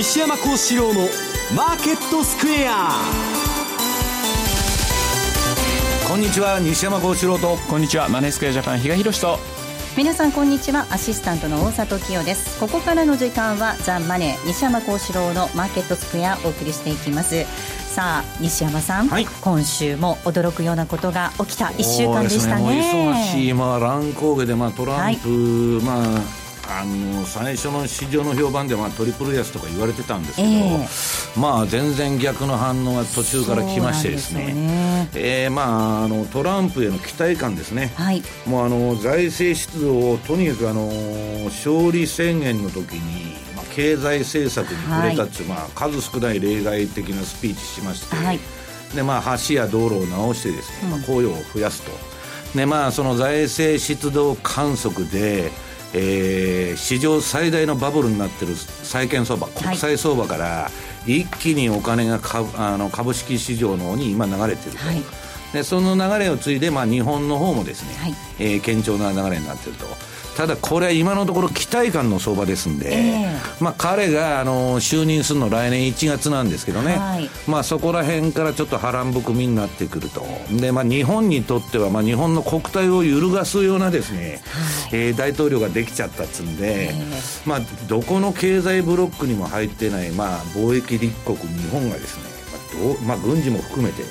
[0.00, 1.00] 西山幸四郎の
[1.54, 2.88] マーケットスクエア。
[6.08, 7.58] こんにちは西山幸四郎と。
[7.68, 9.38] こんにちはマネースクエアジャパン比嘉宏と。
[9.98, 10.86] 皆さんこんにちは。
[10.90, 12.58] アシスタントの大里清です。
[12.58, 17.44] ここからの時間はザ・マネー西山幸四郎のマーケットスクエアお送りしていきます。
[17.94, 22.64] さあ西山さん、はい、今週も驚くようなことが起きた1週間でしたね。
[22.64, 23.32] ね。
[23.32, 26.39] 忙しい、まあ、乱高下で、まあ、トランプ、はい、まあ
[26.70, 34.46] あの最初の市場の評判ではトリプル安とか言われてたんですけど、えー、まあ全然逆の反応が途中から来ましてですね。
[34.46, 40.86] で、ね、えー、まああのトランプへの期待感ですね、はい、もうあの財政出動をとにかくあの
[41.46, 48.38] 勝利宣言の時に、まあ、経済政策に触れたっていう、はい、まあ、数少ない例外的なスピーチしまして、はい、
[48.94, 51.90] でまあ、橋や道路を直してですね、まあ、雇用を増やすと。
[52.56, 55.52] でまあ、その財政出動観測で
[55.92, 60.70] えー、史上最大のバブルになっている債券相場国際相場から
[61.06, 65.02] 一気にお金が株あの株式市場の方に今流れていると、はい、
[65.52, 70.09] でその流れを継いで、まあ、日本の方もですね、はい、えー、堅調な流れになっていると。
[70.36, 80.24] ただこれは今のところ期待感の相場ですんで、えー、まあ、彼があの就任するの来年1月なんですけどね、はい、まあ、そこら辺からちょっと波乱含みになってくると。
[80.50, 84.40] で、まあ、日本にとっては、まあ、日本の国体を揺るがすようなですね、
[84.90, 94.02] はい、えー、大統領ができちゃったっつうんで、えー、まあ、どこの経済ブロックにも入ってない、まあ、貿易立国日本がですね、まあどうまあ、軍事も含めて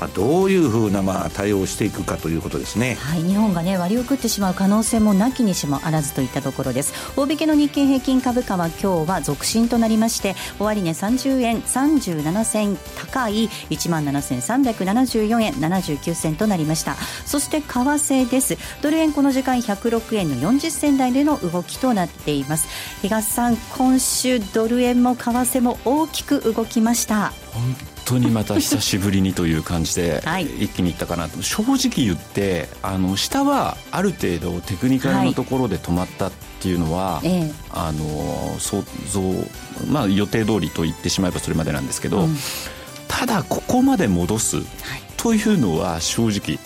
[0.00, 6.92] まあ、どういうふうなまあ対応をしていくかということですね、はい、日本が、ね、割り送ってしまう可能性もなきにしもあらずといったところです。
[7.16, 16.94] 大引けの日経平均株価は今日は続伸となりまして終値30円37銭高い1万7374円79銭となりました。
[17.24, 18.56] そして為替です。
[18.82, 22.68] ドル円この時間106円の40銭台での動きとなっています。
[23.02, 27.32] 東さん今週ドル円も為替も大きく動きました
[28.08, 30.22] 当にまた久しぶりにという感じで
[30.58, 38.82] 一気にいったかなと、正直言ってあの下はある程度テクニカルのところで止まったっていうのは、はい、あの想
[39.12, 39.20] 像、
[39.92, 42.36] まあ、予定通りと言ってしまえばそれまでなんですけど、うん、
[43.08, 44.56] ただここまで戻す
[45.18, 46.58] というのは正直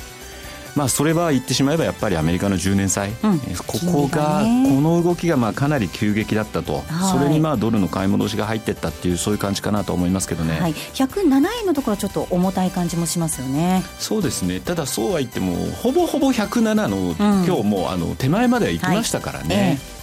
[0.75, 13.83] まあ、それは言ってしまえばやっぱりアメリカの10年債、うん、ここが、この動きがまあかなり急激だったと、はい、それにまあドルの買い戻しが入っていったっていうそういう感じかなと思いますけどね、はい、107円のところはちょっと重たい感じもしますよね。
[13.99, 14.61] そうですね。
[14.61, 19.55] ただそうは言ってもほぼほぼ107の、うん、今日もうあの手前までは行きましたからね。
[19.55, 19.65] はい。
[19.65, 20.02] えー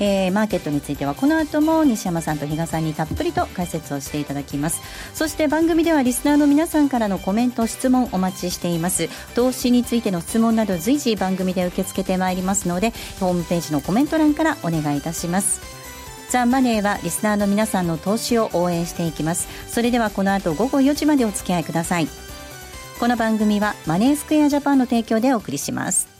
[0.00, 4.80] えー、マーケットについてはこの後も西山さんと比嘉さんにたっぷりと解説をしていただきます。
[5.14, 9.08] そして番組ではリスナーの皆さんからのコメント質問お待ちしています。
[9.34, 15.60] 投資についての質問など随時番組で受け付けてまいりますのでホームページのコメント欄からお願いいたします。
[16.30, 19.48] ザ・マネーはリスナーの皆さんの投資を応援していきます。
[19.68, 22.08] それではこの後午後4時までお付き合いください。
[22.98, 26.19] この番組はマネースクエアジャパンの提供でお送りします。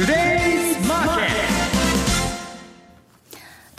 [0.00, 0.39] Today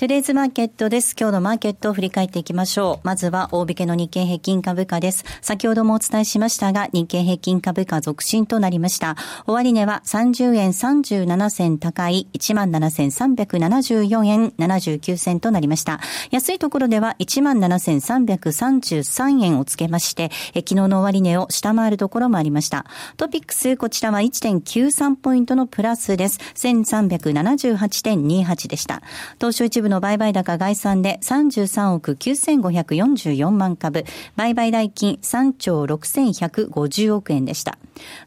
[0.02, 1.16] トゥデイズマーケットです。
[1.16, 3.06] 今日のマーケットを振り返っていきましょう。
[3.06, 5.24] まずは大引けの日経平均株価です。
[5.44, 9.16] 先ほどもお伝えしましたが、日経平均株価続伸となりました。
[9.46, 16.00] 終値は30円37銭高い17,374円79銭となりました。
[16.32, 22.88] 安いところでは17,333円をつけまして、昨日の終値を下回るところもありました。
[23.18, 26.40] トピックス、こちらは1.93ポイントのプラスです。
[26.56, 29.04] 1378.28でした。
[29.38, 34.06] 東証一部の売買高概算で33億9544万株、
[34.36, 37.78] 売買代金3兆6150億円でした。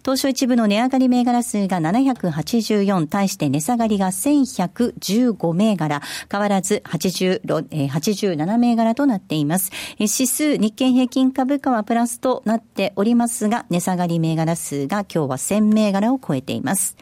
[0.04, 6.00] 東証一部の値上がり銘柄数が784、対して値下がりが1115銘柄、
[6.30, 7.40] 変わらず80
[7.88, 9.72] 87銘柄となっています。
[9.98, 16.96] 指数日経平均株価はプラスとなっておりますが、値下がり銘柄数が今日は1000銘柄を超えています。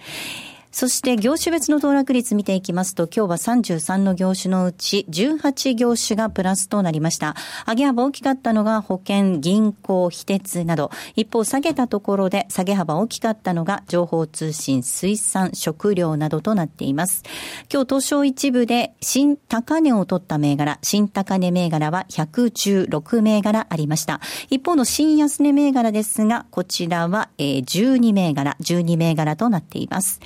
[0.72, 7.36] そして業種別の騰落率見ていきますと、今日は33の業種のうち18業種がプラスとなりました。
[7.68, 17.22] 上げ幅大きかったのが保険、銀行、非鉄など、一方下げたところで下げ幅大きかったのが情報通信、水産、食料などとなっています。
[17.70, 24.22] 今日東証一部で新高値を取った銘柄、新高値銘柄は116銘柄ありました。
[24.48, 30.18] 一方の新安値銘柄ですが、こちらは12銘柄、12銘柄となっています。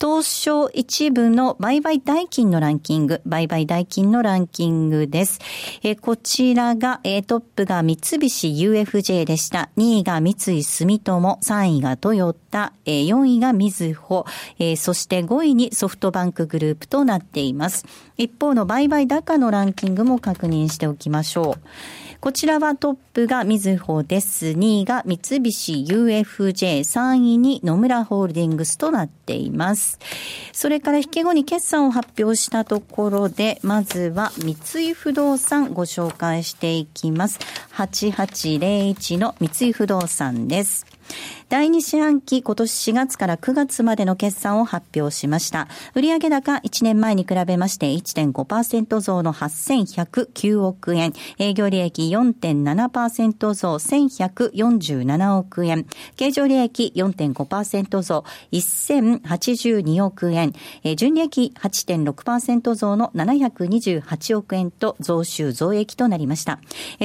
[0.00, 5.40] 東証一部の売買代金のランキング、売買代金のランキングです。
[5.82, 9.70] えこちらが、えトップが三菱 UFJ でした。
[9.76, 14.24] 2位が三井住友、3位がトヨタ、え4位がみずほ、
[14.58, 17.84] えそして5位にソフトバンクグループとなっています。
[18.16, 22.05] 一方の売買高のランキングも確認しておきましょう。
[22.26, 24.46] こちらはトップがみずほです。
[24.46, 30.00] 2位が三菱 UFJ、3位に野村ホールディングスとなっています。
[30.52, 34.56] それから引け後に決算を発表したところで、まずは三
[34.88, 37.38] 井不動産ご紹介していきます。
[37.76, 40.84] 8801の三井不動産です。
[41.48, 45.68] 第2四半期今年4月から9月までの決算を発表しました。
[45.94, 51.12] 売上高1年前に比べまして1.5%増の8109億円。
[51.38, 55.86] 営業利益4.7%増1147億円。
[56.16, 60.52] 経常利益4.5%増1082億円。
[60.96, 66.58] 純利益8.6%増の728億円と増収増益となりました。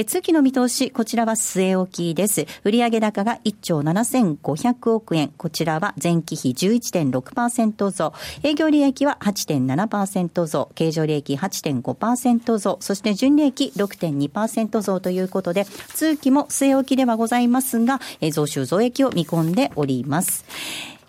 [0.07, 2.47] 通期の見通し、こちらは据え置きです。
[2.63, 3.83] 売上高が1兆
[4.35, 5.29] 7500億円。
[5.37, 8.13] こちらは前期比11.6%増。
[8.43, 10.69] 営業利益は8.7%増。
[10.75, 12.77] 経常利益8.5%増。
[12.79, 17.99] そして純利益6.2%増ということで、通期も据え置きではございますが、
[18.31, 20.45] 増収増益を見込んでおります。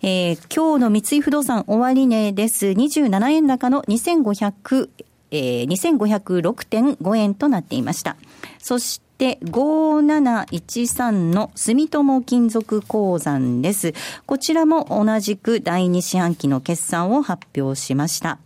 [0.04, 2.66] えー、今日の三井不動産終値です。
[2.66, 4.88] 27円高の2500、
[5.30, 8.16] えー、2506.5円となっていました。
[8.58, 13.94] そして、て、5713の住友金属鉱山です。
[14.26, 18.40] こちらも同じく第2四半期の決算を発表しました。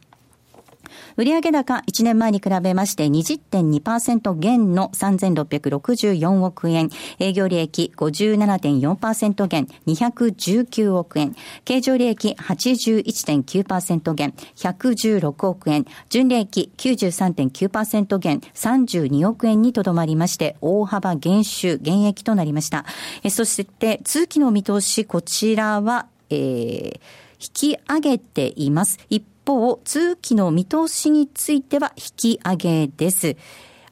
[1.16, 6.90] 売上高1年前に比べまして20.2%減の3664億円。
[7.18, 11.34] 営業利益57.4%減219億円。
[11.64, 15.86] 経常利益81.9%減116億円。
[16.10, 22.84] 純利益93.9%減32億円にとどまりまして、大幅減収、減益となりました。
[23.30, 27.00] そして、通期の見通し、こちらは、えー、
[27.40, 28.98] 引き上げています。
[29.08, 33.37] 一方、通期の見通しについては引き上げです。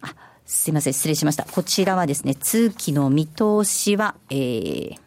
[0.00, 0.14] あ、
[0.44, 1.44] すいません、失礼しました。
[1.44, 4.98] こちらはですね、通期の見通しは、えー、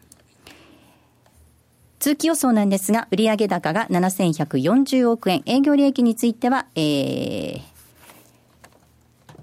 [1.98, 7.60] 通期予想なんですが、売上高が7140億円、営業利益については、えー、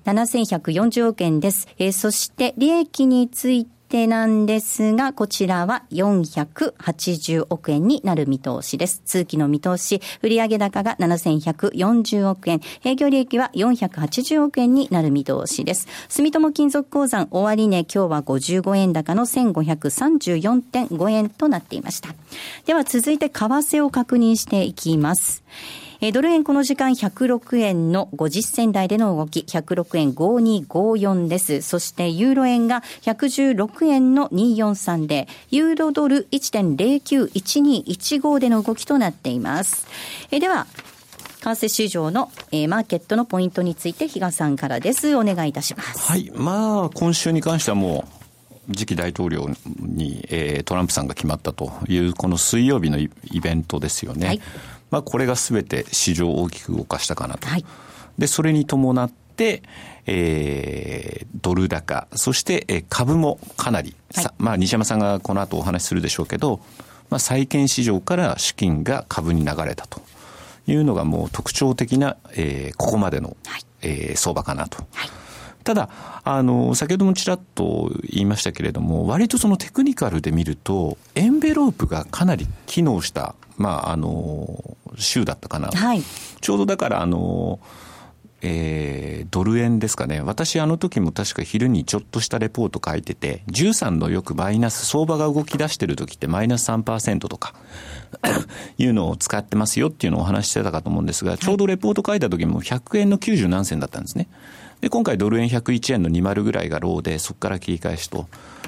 [0.03, 1.67] 7140億円です。
[1.77, 9.01] えー、そして、利益について手なんですが、こちらは480億円になる見通しです。
[9.05, 15.87] 通期の見通し、売上高が7140億円、営業利益は480億円になる見通しです。
[16.09, 22.09] 住友金属鉱山終値、今日は55円高の1534.5円となっていました。
[22.65, 25.43] では続いて為替を確認していきます。
[26.01, 31.61] えー、ドル円この時間106円の50銭台での動き、106円5254です。
[31.61, 39.87] そしてユーロ円が116円の243で、ユーロドル1.091215での動きとなっています。
[40.31, 40.67] えー、では、
[41.41, 45.15] 為替市場の、えー、マーケットのポイントについて、比嘉さんからです。
[45.15, 46.11] お願いいたします。
[46.11, 46.31] はい。
[46.33, 48.05] まあ、今週に関してはも
[48.69, 49.47] う、次期大統領
[49.79, 53.09] に、えー、トランプさんが決まったという、この水曜日のイ
[53.41, 54.27] ベントですよね。
[54.27, 54.41] はい
[54.91, 57.47] まあ、これがすべて市場を大きく動かしたかなと。
[57.47, 57.65] はい、
[58.17, 59.63] で、それに伴って、
[60.05, 66.59] えー、ドル高、そして、え株もかなり、はい、まあ、西山さんがこの後お話しするでしょうけど、
[67.09, 70.01] まあ、債券市場から資金が株に流れたと。
[70.67, 74.77] いうのがもう特徴的な、えー、ここまでの、はい、えー、相場かなと。
[74.93, 75.09] はい。
[75.63, 75.89] ただ、
[76.23, 85.69] あの、先ほどもちらっと言いましたけれども、割とそのテクニカルで見ると、エンベロープがかなり機能したまあ、あの、週だったかな。
[85.69, 86.03] はい。
[86.41, 87.59] ちょうどだから、あの、
[88.47, 90.21] えー、ドル円ですかね。
[90.21, 97.55] 私あの時も確か昼にちょっとしたレポート書いてて、13のよくマイナス、相場が動き出してる時ってマイナス3%とか
[98.77, 104.27] いうのを使ってますよっていうのをお話ししてたかと思うんですが、ちょうどレポート書いた時も100円の90何銭だったんですね。
[104.85, 108.27] で、今回ドル円101円の20ぐらいがローで、そこから切り返しと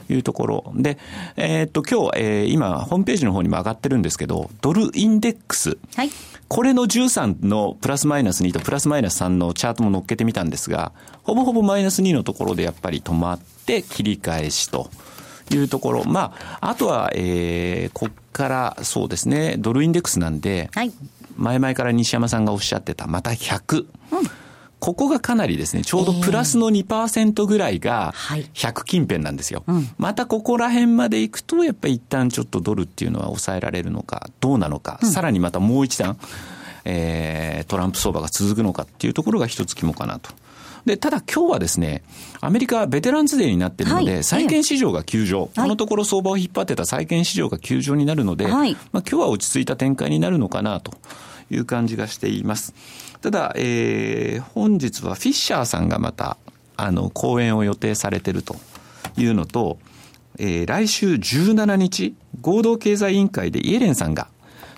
[0.10, 0.74] いうところ。
[0.76, 0.98] で、
[1.36, 5.78] えー、っと、今日、えー、今、ホームページの方にも上がってるんですけど、ドルインデックス。
[5.96, 6.10] はい。
[6.48, 14.90] これの13のプラスマイナス2とプラスマイナス3のチャートも乗っけてみたんですが、ほぼほぼマイナス2のところでやっぱり止まって切り返しと。
[15.52, 16.04] いうところ。
[16.04, 20.92] まあ、あとは、えー、こっからそうですね、ドルインデックスなんで、はい、
[21.38, 23.78] 前々から西山さんがおっしゃってた、また100。
[23.82, 23.88] うん
[24.80, 28.14] ここがかなりですね、ちょうどプラスの2%ぐらいが
[28.54, 29.64] 100近辺なんですよ。
[29.68, 36.18] えーはい、またここら辺まで行くと、やっぱり一旦ちょっとドルっていうのは抑えられるのか、どうなのか、うん、さらにまたもう一段、
[36.86, 40.30] えー、トランプ相場が続くのかっていうところが一つ肝かなと。
[40.86, 42.02] で、ただ今日はですね、
[42.40, 50.94] アメリカベテランズデーになってるので、はい、債券市場が休場、はい、このところ相場を引っ張ってた債券市場が休場になるので、はい、まあ今日は落ち着いた展開になるのかなと
[51.52, 52.74] いう感じがしています。
[53.22, 56.38] ただ、えー、本日はフィッシャーさんがまた、
[56.76, 58.56] あの、講演を予定されてると
[59.18, 59.80] いうのと、
[60.38, 64.28] えー、来週17日、合同経済委員会でイエレンさんが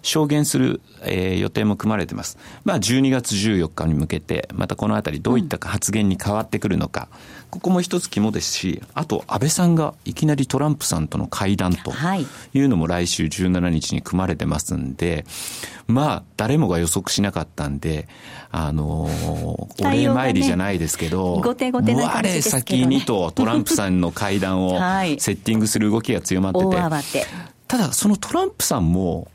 [0.01, 2.37] 証言する、えー、予定も組まれてます。
[2.63, 7.19] まあ、12月14日に向けて、またこのあたりどういった発言に変わってくるのか、うん、
[7.49, 11.91] ここも一つ肝ですし、あと安倍さんがいきなりトランプさんとの会談と
[12.53, 12.59] い。
[12.59, 15.25] うのも来週17日に組まれてますんで、
[15.87, 18.07] まあ、誰もが予測しなかったんで、
[18.51, 24.77] あのー、お礼参りじゃないですけど、後手後手な感じですけど、ね、先にとトランプさんの会談を
[25.17, 26.59] セッティングする動きが強まって
[27.11, 27.25] て、
[27.67, 29.27] ただそのトランプさんも、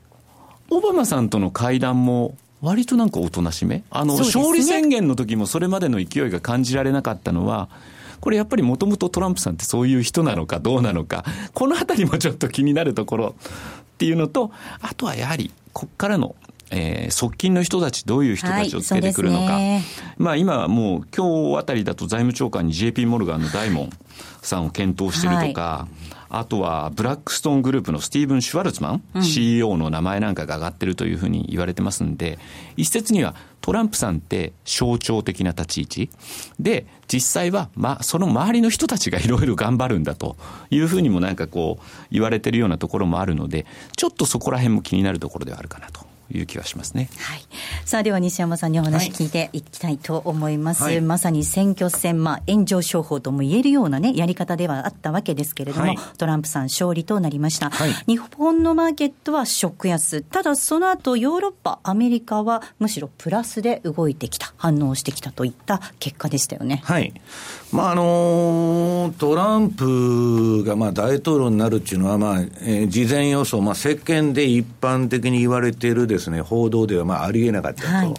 [0.71, 3.83] オバマさんとの会談も割となんかおとなしめ？
[3.91, 7.69] あの、ね、勝利宣言の時もそれまでの勢いが感じられなかったのは、
[8.25, 14.51] これやっぱりもともとトランプさんってそういう人なのかどうなのか、このあたりもちょっと気になるところっていうのと、
[14.81, 16.35] あとはやはり、こっからの
[16.71, 19.85] えー、側近の人たち、どういう人たちをつけてくるのか、はいね、
[20.17, 23.91] まあ、今はもう、今日あたりだと財務長官に JP モルガンのダイモン
[24.47, 32.39] さんを検討してるとか、はいあとはブラックストーングループのスティーブン・シュワルツマン、うん、CEO の名前なんかが上がってるというふうに言われてますんで、
[32.77, 36.11] 一説にはトランプさんって象徴的な立ち位置。
[36.59, 40.37] で、実際は、ま、その周りの人たちがいろいろ頑張るんだと
[40.71, 46.14] いうふうにもなんかこう言われてるようなところもあるので、ちょっとそこら辺も気になるところではあるかなと。
[46.33, 47.09] いう気はしますね。
[47.19, 47.43] はい。
[47.85, 50.85] さあでは西山さんにお話聞いていきたいと思います。
[50.85, 60.23] はい、まさに選挙戦、まあ炎上商法とも言えるようなね、やり方ではあったわけですけれども、はい、トランプさん勝利となりました、はい、日本のマーケットはショック安。
[60.23, 66.83] ただその後ヨーロッパ、アメリカはむしろプラスで動いてきた、反応してきたといった結果でしたよね。
[66.85, 67.13] はい。
[67.75, 77.89] まああのトランプがまあ大統領になるっていうのは、まあ、えー、事前予想、まあ世間で一般的に言われているですね、報道ではまあありえなかったと。
[77.89, 78.15] はい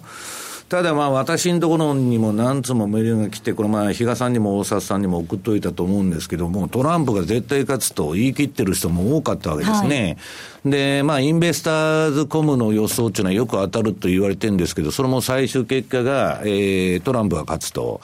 [0.68, 10.18] ただまあ私のところにも何通もメールが来て、これまあ比嘉さんにも大札さんにも送っといたと思うんですけども、トランプが絶対勝つと言い切ってる人も多かったわけですね。
[10.64, 18.02] はい、で、まあインベスターズコムの予想っていうのはよく当たると言われてるんですけど、それも最終結果が、えー、トランプが勝つと。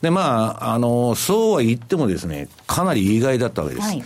[0.00, 3.86] で、まあ、あの、そうは言ってもですね、かなり意外だったわけです。
[3.86, 4.04] はい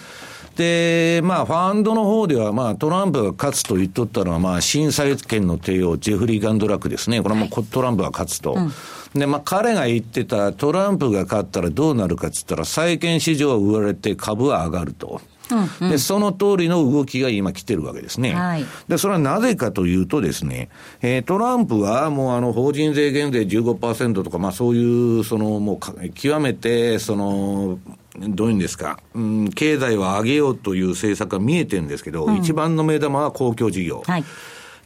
[0.59, 7.23] で、まあ、ファンドの方では、まあ、トランプが勝つと言っとったのは、まあ、審査権の帝王、ジェフリー・ガンドラックですね。
[7.23, 8.55] これもトランプが勝つと。
[8.55, 8.73] うん
[9.15, 15.21] で、まあ、彼が言ってたトランプが勝ったらどうなるかっつったら、債券市場は売られて株は上がると。
[15.51, 18.35] うんうん、で、その通りの動きが今来てるわけですね。
[18.35, 20.69] はい、で、それはなぜかというとですね、
[21.01, 27.79] えー、トランプはもうあの、法人税減税15%とか、まあそういう、その、もう、極めて、その、
[28.19, 34.03] どういうんですか、うん、経済を上げようという政策が見えてるんですけど、うん、一番の目玉は公共事業。
[34.05, 34.25] はい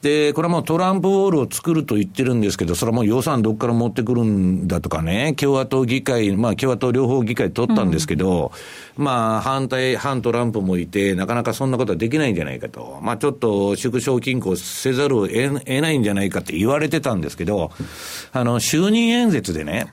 [0.02, 8.50] で、これはもうトランプウォールを作ると言ってるんですけど、それはもう予算どっから持ってくるんだとかね、共和党議会、まあ共和党両方議会取ったんですけど、
[8.98, 12.98] うん、まあ反対、反トランプもいて、なかなかそんなことはできないんじゃないかと。
[13.00, 17.70] まあちょっと縮小均衡せざるを得ないんじゃないかって言われてたんですけど、
[18.32, 19.86] あの、就任演説でね、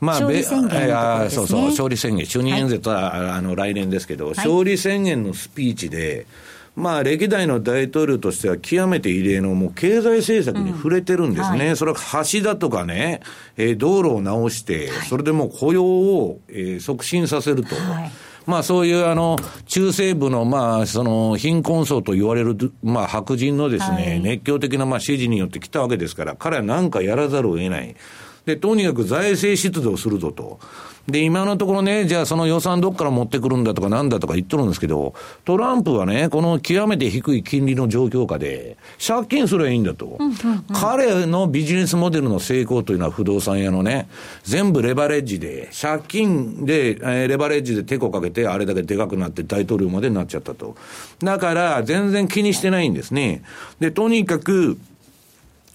[0.00, 6.26] まあ、勝利宣言、ね、そうそう、勝利宣言、就任演説は、はい、あの来年ですけど、はい、勝利宣言のスピーチで、
[6.74, 11.56] まあ、歴代の大統領としては極めて異例のもう経済政策に触れてるんですね。
[11.58, 11.98] うんはい、それは
[12.32, 13.20] 橋だとかね、
[13.56, 17.74] えー、道路を直して、それでもう雇用を、えー、促進させると。
[17.74, 18.10] はい
[18.46, 19.36] まあそういうあの、
[19.66, 27.94] 中西部のまあその貧困層と言われるまあ白人のですね、熱狂的なまあ支持によって来たわけですから、彼は何かやらざるを得ない。
[28.44, 30.58] で、とにかく財政出動するぞと。
[31.08, 40.18] で、今のところね、じゃあその予算どっから持ってくるんだとかなんだとか言ってるんですけど、トランプはね、この極めて低い金利の状況下で、借金すればいいんだと。
[40.72, 44.08] 彼のビジネスモデルの成功というのは不動産屋のね、
[44.44, 50.76] 全部レバレッジで、借金で、えー、レバレッジでテコかけて、あれだけでかくなって大統領までになっちゃったと。
[51.22, 53.42] だから、全然気にしてないんですね。
[53.80, 54.78] で、とにかく、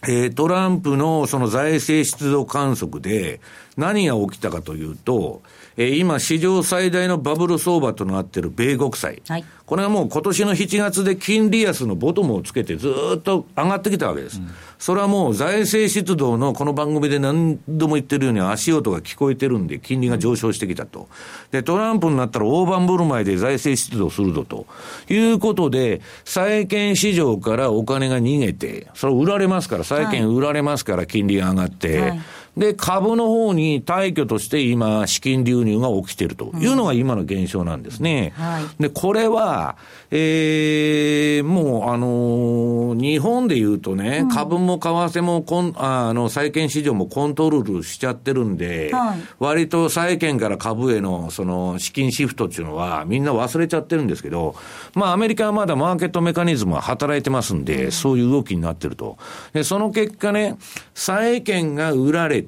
[0.07, 3.41] えー、トランプのその財政出動観測で
[3.75, 5.41] 何が起きたかというと、
[5.77, 9.21] えー、今史上最大のバブル相場となっている米国債。
[9.27, 14.39] はい、これはもう今年の7月で金利安のボトムをつけてずっと上がってきたわけです。
[14.39, 21.09] うん、それはもう財政出動のこの番組で何度も言ってるように足音が聞こえてるんで金利が上昇してきたと。
[21.51, 24.65] で、トランプになったら大盤振る舞いで財政出動するぞと
[25.09, 32.21] いうことで、債券市場からお金が逃げて、それ売られますから、債券売られますから金利が上がって、はい
[32.57, 36.51] で、株の方に退去として今、資金流入が起きていると。
[36.59, 38.33] いうのが今の現象なんですね。
[38.37, 39.77] うんはい、で、これは、
[40.09, 54.55] えー、もう、あのー、日本で言うとね、うん、株も為替もコン、あの、債券市場もコントロールしちゃってるんで、はい、割と債券から株への、その、資金シフトっていうのは、みんな忘れちゃってるんですけど、
[54.95, 59.17] まあ、アメリカはまだマーケットメカニズムは働いてますんで、そういう動きになってると。
[59.53, 60.57] で、その結果ね、
[60.95, 62.46] 債券が売られて、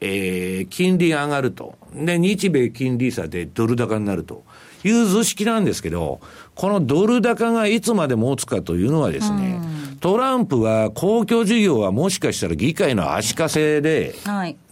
[0.00, 1.74] えー、金利が上がると。
[1.94, 4.44] で、日米金利差でドル高になると
[4.84, 6.20] いう図式なんですけど、
[6.54, 9.60] このドル高がいつまで持つかというのはですね、
[10.00, 14.14] トランプは公共事業はもしかしたら議会の足かせで、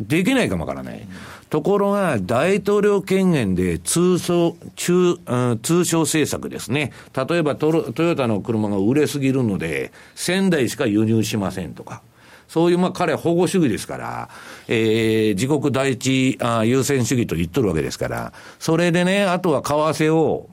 [0.01, 0.95] できないかもわからない。
[0.95, 1.07] はい
[1.49, 5.17] ところが、大統領権限で通商、中、
[5.63, 6.93] 通商政策ですね。
[7.15, 12.03] 例えばトトヨタの車が売れすぎるので、1000台しか輸入しませんとか。
[12.49, 14.29] そういう、まあ、彼は保護主義ですから、
[14.69, 20.49] えー、自国第一あ優先主義と言っとるわけですから、それでね、あとは為替を、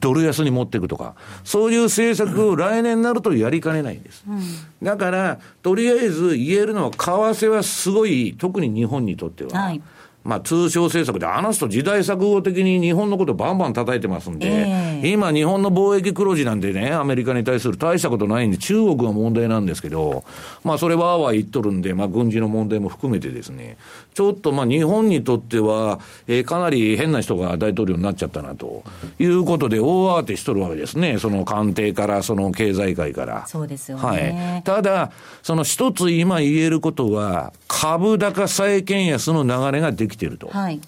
[0.00, 4.24] ドル安に持っていくとか、そういう政策を来年になるとやりかねないんです。
[4.26, 4.40] うん、
[4.82, 9.82] だから、とりあえず言えるのは、為替はすごい、特に日本にとっては、はい
[10.24, 20.24] まあ、通商政策で、あの人時代錯誤的に日本のことバンバン叩いてますんで、えー、今日本の貿易黒字なんでね、アメリカに対する大したことないんで、中国が問題なんですけど、
[20.64, 23.76] まあ、それはあわ言っとるんで、まあ、軍事の問題も含めてですね、
[24.14, 28.82] ちょっとまあ、日本にとっては、えー、かなり変な人が大統領になっちゃったなと
[29.18, 31.18] いうことで、大慌てしとるわけですね。
[31.18, 33.46] その官邸から、その経済界から。
[33.46, 34.02] そうですよね。
[34.02, 34.62] はい。
[34.62, 40.48] ただ、その一つ今言えることは、株高債券安の流れができていると。
[40.48, 40.80] はい。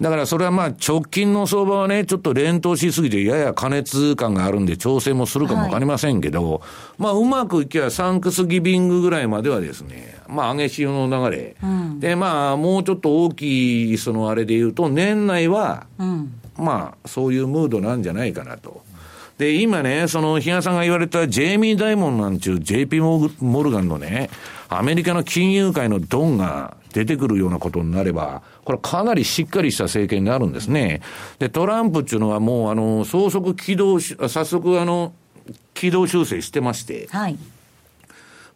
[0.00, 6.60] だからそれはまあ直近の相場はね、ちょっと連投しすぎてやや過熱感があるんで調整もするかもわかりませんけど、はい、
[6.98, 18.82] まあうまくいけばサンクスギビングぐらいまではですね、まあ上げ潮の流れ、うん、でまあもうちょっと大きいそのあれで言うと年内は、うん、まあそういうムードなんじゃないかなと。
[19.38, 24.30] で、今ね、その、比嘉さんが言われたジェイミー・ダイモンなんちゅう JP モルガンのね、
[24.68, 31.00] アメリカの金融界のドンが出てくるようなことになれば、これかなりしっかりした政権になるんですね。
[31.38, 35.12] で、トランプっていうのはもう、あの、早速起動し、早速あの、
[35.74, 37.38] 軌道修正してまして、はい。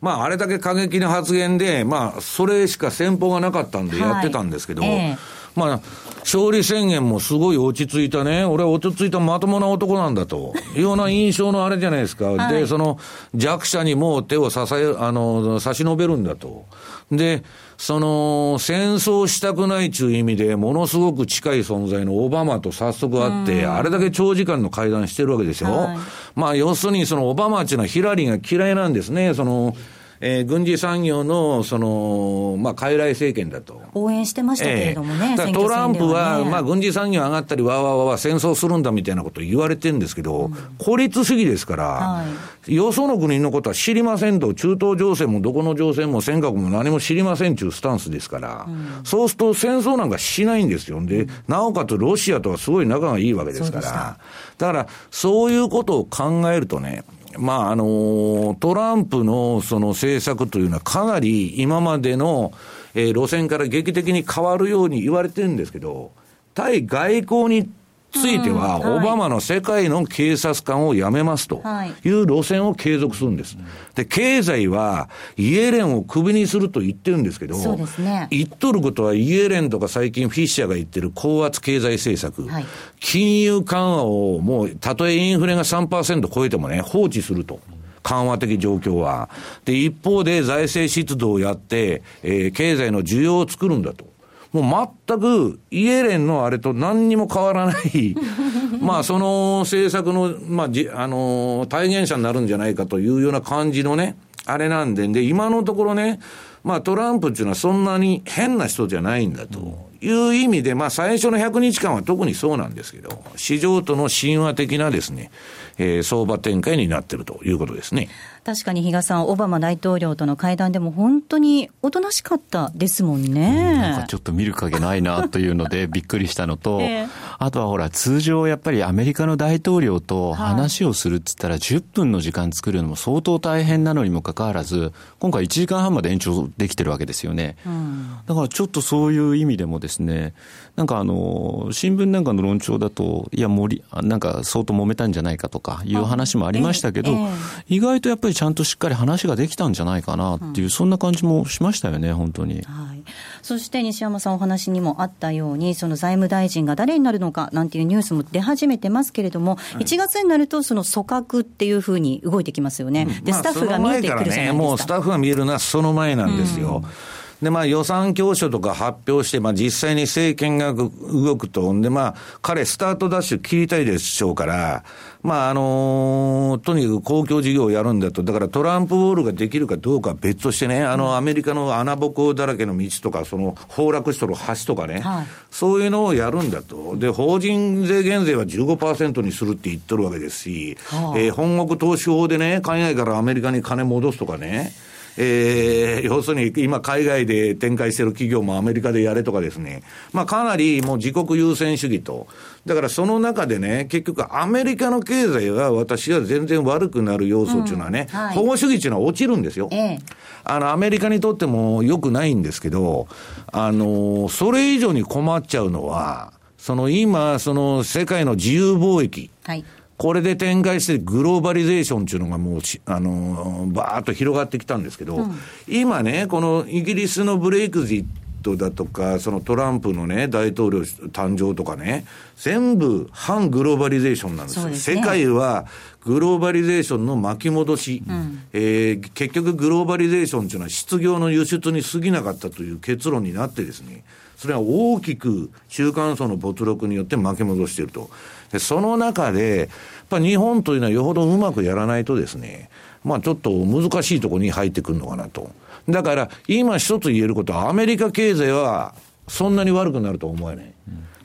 [0.01, 5.81] まあ、あれだけ過激な発言で、まあ、それしか先方がなかったんでやってたんですけど、はいえーまあ、
[6.21, 12.27] 勝利宣言もすごい落ち着いたね、俺は落ち着いたまともな男なんだというような印象のあれじゃないですか。
[12.33, 12.99] はい、で、その
[13.35, 16.65] 弱者にも手を支え、あの、差し伸べるんだと。
[17.11, 17.43] で、
[17.79, 25.71] その、戦争したくないという意味で、ものすごく近い存在のオバマと早速会って、あれだけ長時間の会談してるわけですよ。
[25.71, 25.99] はい、
[26.35, 29.33] まあ、要するにそのオバマっていうのはヒラリーが嫌いなんですね。
[29.33, 29.75] その、
[30.21, 33.81] えー、軍事産業の、その、まあ、傀儡政権だと。
[33.95, 35.37] 応援してましたけれどもね。
[35.39, 42.25] えー、トランプは、ね、まあ、軍事産業上がったり、わわわわ戦争するんだみたいなこと言われてるんですけど、うん、孤立主義ですから、は
[42.67, 51.01] い、よその国のことは知りませんと、中東情勢もどこの情勢も尖閣も何も知りませんというスタンスですから、うん、そうすると戦争なんかしないんですよ。
[51.05, 54.19] で、なおかつロシアとはすごい仲がいいわけですから、
[54.59, 57.05] だから、そういうことを考えるとね、
[57.37, 62.53] まあ、あの、トランプのその政策というのはかなり今までの、
[62.95, 66.13] えー、路線から劇的に変わるように言われてるんですけど、
[66.55, 67.71] 対外交に
[68.13, 71.63] ついては、オバマの世界の警察官を辞めますと
[72.05, 73.57] いう路線を継続するんです。
[73.95, 82.67] で、経済はイエレンをクビにすると言ってるんですけど、そうですね、言っとることはイエレンとか最近フィッシャーが言ってる高圧経済政策、はい、
[83.01, 87.61] 金融緩和をもう、たとえインフレが3%超えてもね、放置すると。
[88.03, 89.29] 緩和的状況は。
[89.67, 94.07] で、一方で財政出動をやって、えー、経済の需要を作るんだと。
[94.53, 98.17] もう全くイエレンのあれと何にも変わらない
[98.81, 106.21] まあその政策の、まあじ、あの体現者になるんじゃないかというような感じのね、あれなんで、で、今のところね、
[106.65, 115.31] まあトランプっていうのはそんなに変な人じゃないんだという意味で、まあ最初の100日間は特にそうなんですけど、市場との神話的なですね、
[115.77, 118.09] えー、相場展開になっているということですね。
[118.49, 123.75] 確かに比嘉さん、オバマ大統領との会談でも本当におとなしかったですもんね。
[123.75, 127.09] なんかちょっと見る影ないなというので びっくりしたのと、えー、
[127.39, 137.57] あとはほら、通常やっぱりアメリカの大統領と話をするっつったら10分の時間作るのも相当大変なのにもかかわらず、今回1時間半まで延長できてるわけですよね。
[137.67, 140.33] うん、だからちょっとそういう意味でもですね、
[140.75, 147.33] なんかあの、新聞なんかの論調だと、いや、森、なんか相当揉めたんじゃないかとかいう話もありましたけど、えーえー、
[147.69, 152.63] 意外とやっぱりちゃんとしっかり話ができたんじゃないかなっていう、うん、そんな感じもしましたよね、本当に。
[152.63, 153.03] はい、
[153.43, 164.43] そして西山さん、お話にもあったように、その財務大臣が誰になるのかなんていうニュースも出始めてますけれども、はい、1月になると、その組閣っていうふうに動いてきますよね、でスタッフが見えてくるじゃないですか。
[164.45, 166.83] ね、もうスタッフが見えるのはその前なんですよ。
[166.85, 171.73] うんで、まあ予算教書とか発表して、まあ実際に政権が動くと。
[171.73, 174.85] んで、まあ彼スタートダッシュ切りたいでしょうから、
[175.23, 178.23] まああのー、とにかく公共事業をやるんだと。
[178.25, 186.97] だからトランプウォールができるかどうかは別としてね、あのアメリカの穴ぼこだらけの道とか、その崩落しとる橋とかね、はい、そういうのをやるんだと。
[186.97, 194.73] で、法人税減税は15%にするって言っとるわけですし、はあ、えー、本国投資法でね、海外からアメリカに金戻すとかね、
[195.21, 202.29] えー、要するに今海外で展開している企業もアメリカでやれとかですね、まあかなりもう自国優先主義と、
[202.67, 209.69] だからその中でね、結局アメリカの経済は私は全然悪くなる要素っていうのはね、うんはい、保護主義っていうのは落ちるんですよ。
[209.73, 209.99] ええ、
[210.45, 213.09] あの、アメリカにとっても良くないんですけど、
[213.51, 219.31] あの、それ以上に困っちゃうのは、その今、その世界の自由貿易。
[219.43, 219.65] はい
[219.99, 225.35] これで展開してグローバリゼーションっていうのがもうあの、バーッと広がってきたんですけど、うん、
[225.67, 228.05] 今ね、このイギリスのブレイクジッ
[228.43, 232.05] トだとか、そのトランプのね、大統領誕生とかね、
[232.37, 234.63] 全部反グローバリゼーションなんですよ。
[234.63, 235.67] すね、世界は
[236.05, 244.05] グローバリゼーションの巻き戻し、うん、えー、結局グローバリゼーションっていうのは失業の輸出に過ぎなかったという結論になってですね、
[244.37, 248.09] それは大きく中間層の没落によって巻き戻していると。
[248.53, 249.69] で、その中で、やっ
[250.09, 252.71] ぱ日本というのはよほどうまくやらないとですね、
[253.05, 255.51] まあちょっと難しいところに入ってくるのかなと。
[255.89, 258.95] だから、今一つ言えることは、アメリカ経済は
[259.27, 260.73] そんなに悪くなると思えない。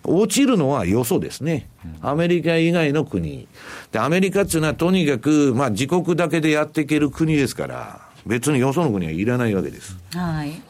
[0.06, 1.70] 落ちるのはよそですね。
[2.02, 3.48] アメリカ以外の国。
[3.92, 9.98] で、アメリカっていうのはとにかく、まあ自国だけでやっていける国ですから、別によその国はいらないわけです。
[10.14, 10.62] はい。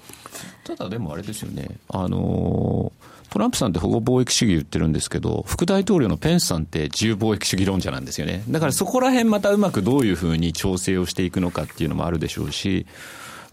[0.63, 1.67] ただでもあれですよね。
[1.89, 8.43] あのートランプさんって保護貿易主義言ってるんですけど、副大統領のペンスさんって自由貿易主義論者なんですよね。
[8.47, 12.85] だからそこら辺またうまくどういうふうに調整をしていくのかっていうのもあるでしょうし、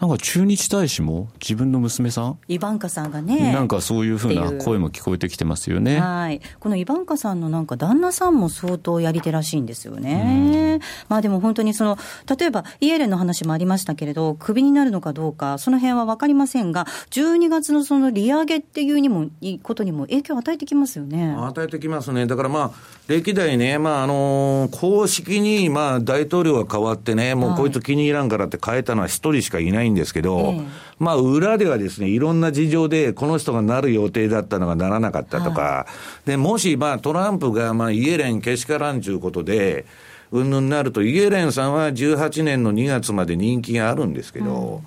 [0.00, 2.38] なんか駐日大使も自分の娘さん？
[2.48, 3.52] イバンカさんがね。
[3.52, 6.00] なんかそういうふうな声も聞こえてきてますよね。
[6.00, 6.40] はい。
[6.58, 10.80] このイバンカさんのなんか旦那さんも相当やり手らしいんですよね。
[11.08, 11.98] まあでも本当にその、
[12.38, 21.34] 例えばイエレンの話もありましたけれど、クビになるのかどうか、その辺はわかりませんが、12月のその利上げっていうにも、いいことにも影響を与えてきますよね。
[21.36, 22.26] 与えてきますね。
[22.26, 30.61] だからまあ、歴代ね、まああのー、公式にまあ大統領が変わってね、もうこいつ気に入らんからって変えたのは一人しかいないんですけど、ええ、
[30.98, 35.87] まあ裏ではですね、いろんな事情でこの人がなる予定だったのがならなかったとか、は
[36.26, 39.85] い、で、もしまあトランプがまあイエレンけしからんちゅうことで、
[40.33, 44.83] うんぬんなると、イエレンさんは18年の2月まで人気があるんですけど、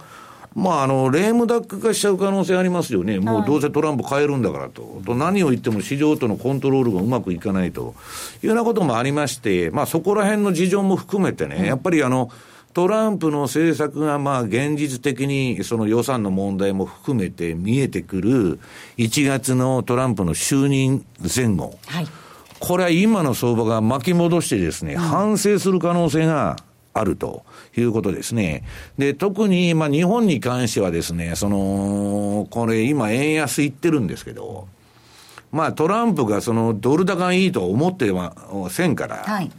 [0.56, 3.20] うん、まあ、あの、レームダック化しちゃう可能性ありますよね。
[3.20, 5.02] もうどうせトランプ変えるんだからと。
[5.06, 7.94] と何を言っても市場とのコントロールがうまくいかないと
[8.42, 12.30] いうようなこともありまして、まあそこら辺の事情も含めてね、やっぱりあの、
[12.74, 18.60] トランプの政策がまあ現実的にその予算の問題も含めて見えてくる
[18.98, 21.78] 1月のトランプの就任前後。
[21.86, 22.08] はい、
[22.60, 26.58] これは今の相場が巻き戻してですね、反省する可能性が
[26.94, 27.46] あると
[27.78, 28.64] いうことですね。
[28.98, 34.68] で、特に、まあ、日本に関してはですね、その、これ今円安いってるんですけど、
[35.52, 38.34] まあ、トランプがそのドル高がいいとは思ってま
[38.70, 39.52] せんから、はい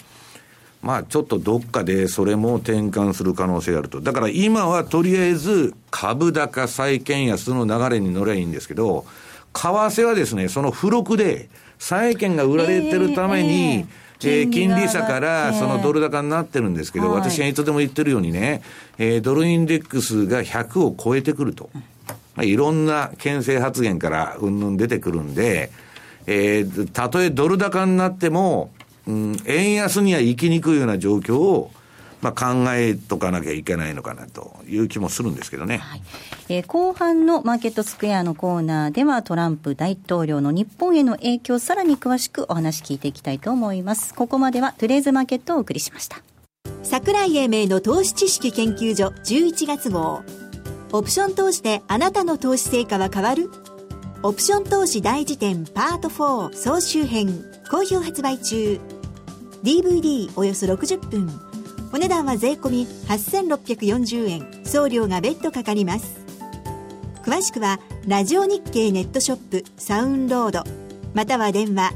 [0.85, 4.01] まあちょっとどっかでそれも転換する可能性があると。
[4.03, 9.07] だから今はとりあえず株高債券安の流れに乗ればいいんですけど、
[9.55, 13.87] 為替はですね、その付録で債券が売られてるために、
[14.19, 18.63] 金利,、えー、金利差からそのドル高になってるんですけど、はい、私がいつでも言ってるようにね、
[18.99, 21.71] えー、ドルインデックスが100を超えてくると。
[22.37, 25.71] まあ、いろんな牽制発言からうんぬん出てくるんで、
[26.27, 28.71] えー、たとえドル高になっても、
[29.07, 31.71] うん、円安には行きにくいような状況を、
[32.23, 36.03] まあ、考えとかなきゃいけないのかなという気もするんですけどね、はい、
[36.49, 44.15] えー、後半のマーケットスクエアのコーナーではトランプ大統領の日本への影響さらに詳しくお話聞いていきたいと思います。
[44.15, 46.23] ここまではトゥレーズマーケットをお送りしました。
[46.83, 50.23] 桜井英明の投資知識研究所11月号。
[50.93, 53.51] オプション投資であなたの投資成果は変わる？
[54.23, 58.81] オプション投資大辞典パート4総集編好評発売中。
[59.63, 61.29] DVD およそ60分。
[61.93, 64.47] お値段は税込8640円。
[64.65, 66.21] 送料が別途かかります。
[67.25, 70.63] 詳しくはラジオ日経ネットショップサウンロード。
[71.15, 71.93] または電話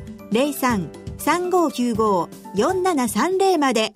[1.18, 3.92] 03-3595-4730まで。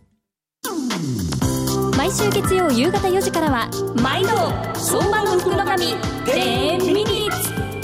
[1.96, 3.70] 毎週月曜夕方4時からは
[4.02, 4.30] 毎度
[4.78, 5.94] 相場の福の神
[6.26, 7.21] 10ミニ。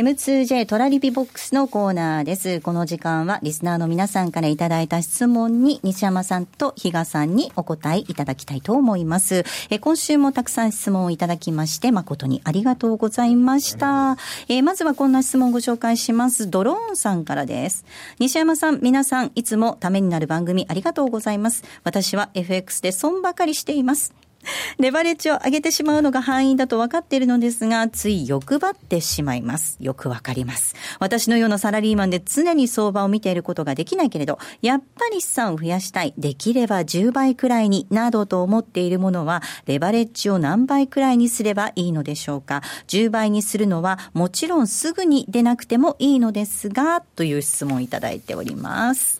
[0.00, 2.62] M2J トラリピボックスのコーナーです。
[2.62, 9.44] この時間はリスナーの皆さんからいただいた質問に西山さんと比嘉さんにお答えいただきたいと思います。
[9.68, 14.16] え今週もたくさん質問をいただきまして誠にありがとうございました。
[14.48, 16.48] えまずはこんな質問をご紹介します。
[16.48, 17.84] ドローンさんからです。
[18.18, 21.62] 西山さん、皆さんいつもためになる番組ありがとうございます。
[21.84, 24.14] 私は FX で損ばかりしています。
[24.78, 29.76] レバレッジを上げてしまうのが範囲だと分かっているのですが、つい欲張ってしまいます。
[29.80, 30.74] よくわかります。
[30.98, 42.62] 私のようなサラリーマンで常に相場を見ていることができないけれど、やっぱり資産を増やしたい、できれば10倍くらいに、などと思っているものは、レバレッジを何倍くらいにすればいいのでしょうか。
[42.88, 49.19] 10倍にするのは、もちろんすぐに出なくてもいいのですが、という質問をいただいております。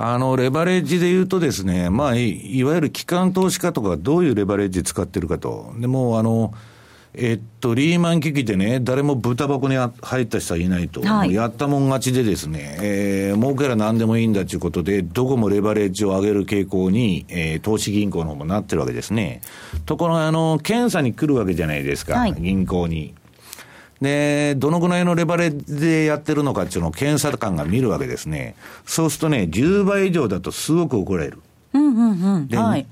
[0.00, 5.74] あの、レバレッジで言うとですね、まあ、いわゆる機関投資家とかどういうレバレッジ使ってるかと。
[5.76, 6.54] でも、あの、
[7.14, 19.40] えっと、リーマン危機でね、誰も豚箱に入った人はいないと、はい、やったもん勝ちでですね、えー、儲けら何でもいいんだということで、どこもレバレッジを上げる傾向に、えー、投資銀行の方もなってるわけですね。
[19.84, 23.14] ところが、あの、検査に来るわけじゃないですか、はい、銀行に。
[24.00, 28.54] で、どのぐらいのレバレッジでやってるのかっていうのを検査官が見るわけですね。
[28.86, 31.38] そうするとね、10倍以上だと数億怒られる。
[31.72, 32.48] うんうんうん。
[32.48, 32.86] で、はい、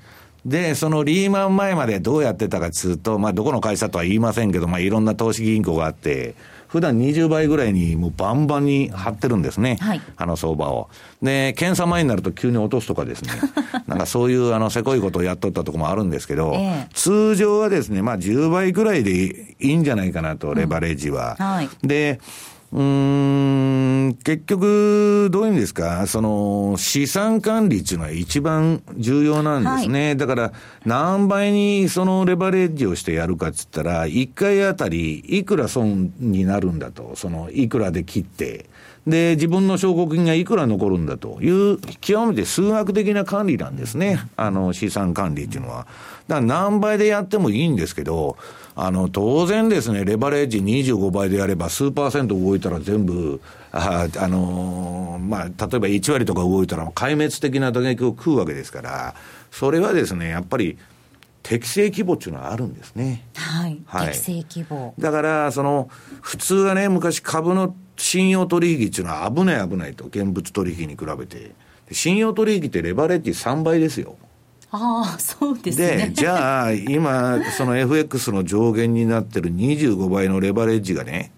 [0.45, 6.35] で、そのリーマン前までどうやってたかっつうと、まあ、どこの会社とは言いませんけど、まあ、いろんな投資銀行があって、
[6.67, 9.77] 普段20倍ぐらいにもうバンバンに張ってるんですね。
[9.79, 10.89] はい、あの相場を。
[11.21, 13.31] で、検査前になると急に落とすとかですね。
[13.87, 21.37] なんかそういうあのせこいことをやっとったとこもあるんですけど、えー、通常はですね、まあ10倍ぐらいでいいんじゃないかなと、レバレッジは。
[21.39, 22.19] うんはい、で、
[22.73, 30.07] うん、結局、どういうんですか、その、資産管理っていうのは一番重要なんですね。
[30.07, 30.53] はい、だから、
[30.85, 38.65] 何倍にそのレバレッジをしてやるかっつったら、1回あたりいくら損になるんだと、その、いくらで切って、
[39.07, 44.19] で、自分の証拠金がいくら残るんだという、極めて数学的な管理なんですね。
[44.35, 45.87] あの、資産管理っていうのは。
[46.27, 48.35] だから何倍でやってもいいんですけど、
[48.79, 59.15] あの、当然ですね、レバレッジ25倍でやれば、数パーセント動いたら全部、あ、あのー、まあ、例えば1割とか動いたら、壊滅的な打撃を食うわけですから、
[59.49, 60.77] それはですね、やっぱり、
[61.41, 63.25] 適正規模っていうのはあるんですね。
[63.33, 63.81] はい。
[63.87, 64.93] はい、適正規模。
[64.99, 65.89] だから、その、
[66.21, 71.51] 普通はね、昔株の信用取引っていうのは危ない危ないと、現物取引に比べて。
[71.91, 74.17] 信用取引ってレバレッジ3倍ですよ。
[74.71, 76.07] ああ、そうですね。
[76.07, 81.31] で、じゃあ、今、その FX の上限になってる25倍のレバレッジがね、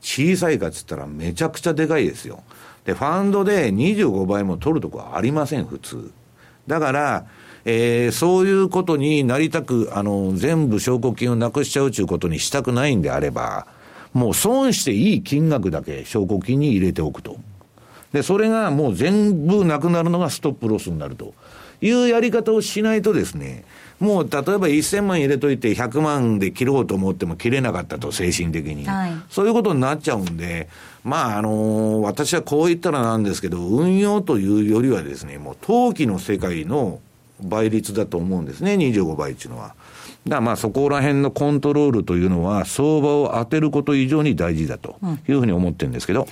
[0.00, 2.42] 小さいかっつったらめちゃくちゃでかいですよ。
[2.84, 6.10] で、ファンドで25倍も取るとこはありません、普通。
[6.66, 7.26] だから、
[7.64, 13.66] えー、そういうことになりたく、あの、全部証拠金をなくしちゃうということにしたくないんであれば、
[14.12, 17.36] もう損していい金額だけ証拠金に入れておくと。
[18.12, 21.34] で、それがもう全部なくなるのがストップロスになると
[21.80, 23.64] いうやり方をしないとですね、
[24.00, 28.86] もう例えば1000万入れといて100万で切ろうと思っても切れなかったと、精神的に。
[28.86, 30.68] はい、そういうことになっちゃうんで、
[31.04, 37.00] まあ、あのー、私はこう言ったらなんですけど、運用というよりはですね、もう投機の世界の
[37.40, 39.74] 倍率だと思うんですね、25倍っていうのは。
[40.26, 44.96] だからまあそこら辺のコントロールというのは、相場を当てること以上に大事だと
[45.28, 46.22] いうふうに思ってるんですけど。
[46.22, 46.28] うん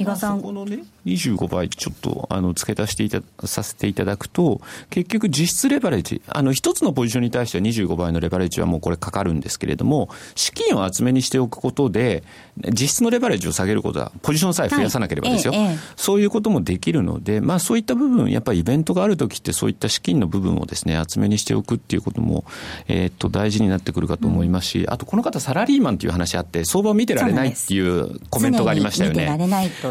[0.00, 0.40] 比嘉さん。
[0.40, 12.22] このね、25倍ちょっと、あの、付け足していた、させていただくと、結局実質レバレッジ、あの、一つのポジションに対しては25倍のレバレッジはもうこれかかるんですけれども、資金を厚めにしておくことで、
[12.70, 15.52] 実質のレバレッジを下げることは、ポジションさえ増やさなければですよ。
[15.52, 22.44] はいええ、そういうこともできるので、まあそういった部分、やっぱりイベントがあるときってそういった資金の部分をですね、厚めにしておくっていうことも、
[22.88, 29.26] えー、っと、大事になってくるかと思いますし、うん、あとこの方サラリーマンっていう話あって、相場を見てられないっていうコメントがありましたよね。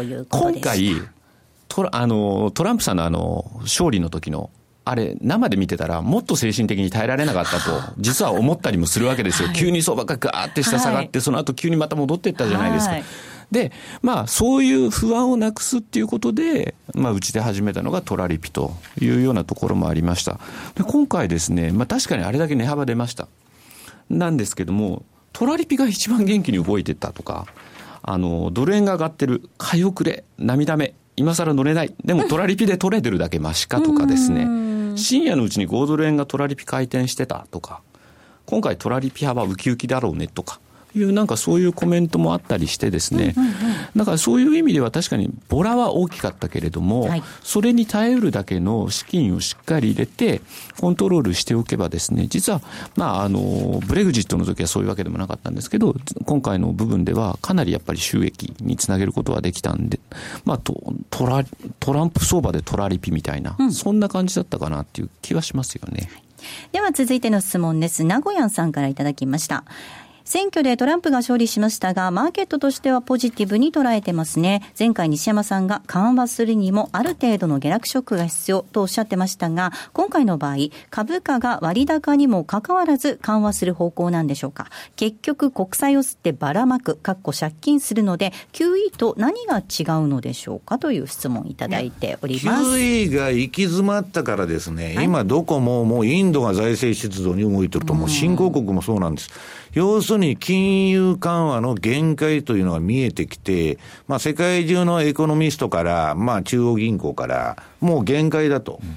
[0.00, 0.50] ということ。
[0.50, 0.94] 今回
[1.68, 4.50] トラあのトランプさんのあの勝利の時の
[4.84, 9.48] あれ、生で見てたら、もっと精神的に耐えられなかったと、実は思ったりもするわけですよ。
[9.48, 12.92] はい、急に相場がガーって下下がって、はい、その後急にまた戻っていったじゃないですか。
[12.94, 13.04] はい、
[13.52, 20.40] で、まあ、そういう不安をなくすっていうことで、まあ、うちで始めたのがトラリピというようなところもありました。
[20.74, 23.28] で、今回ですね、まあ、確かにあれだけ値幅出ました。
[24.08, 27.46] なんですけども、トラリピが一番元気に動いてたとか、
[28.02, 31.94] あの、ドル円が上がってる、買い遅れ、涙目、今更乗れない。
[32.04, 34.96] でもトラリピで取れてるだけマシかとかですね。
[34.96, 37.82] 深夜のうちに5ドル円がトラリピ回転してたとか、
[38.46, 40.60] 今回トラリピ幅ウキウキだろうねとか、
[40.94, 43.34] いうなんかそういうコメントもあったりしてですね、
[43.96, 50.40] だからそういう意味では確かにボラは大きかったけれども、はい、それに耐えうるだけの資金をしっかり入れて
[50.80, 52.60] コントロールしておけばですね、実は、
[52.96, 60.00] まあ、あの、ブレグジットの時はそういうわけでもなかったんですけど、今回の部分ではかなりやっぱり収益につなげることができたんで、
[60.44, 60.74] まあ、ト
[61.10, 61.44] トラ
[61.78, 66.10] トランプ相場でトラリピみたいな、うん、そんな感じだったかなっていう気はしますよね。
[66.72, 68.04] では続いての質問です。
[68.04, 69.64] 名古屋さんからいただきました。
[70.30, 74.62] 選挙でトランプが勝利しましたが、マーケットとしてはポジティブに捉えてますね。
[74.78, 84.68] 前回西山さんが緩和するにもある程度の下落ショックが必要とおっしゃってましたが、今回の場合、株価が割高にもかかわらず緩和する方向なんでしょうか。
[84.94, 92.70] 結局国債を吸ってばらまく、かっこ借金するので、QE と何が違うのでしょうかという質問いただいております。
[92.76, 99.30] QE が行き詰まったからですね、はい、今どこももうインドが財政出動に動いてると、もう新興国もそうなんです。
[99.72, 108.80] 要するに金融緩和の限界というのが見えてきて、まあ世界中のエコノミストから、まあ中央銀行から、もう限界だと。
[108.82, 108.96] うん、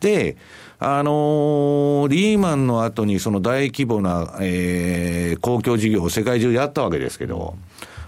[0.00, 0.36] で、
[0.80, 7.54] あのー、リーマンの後にその大規模な、えー、公共事業を世界中やったわけですけど、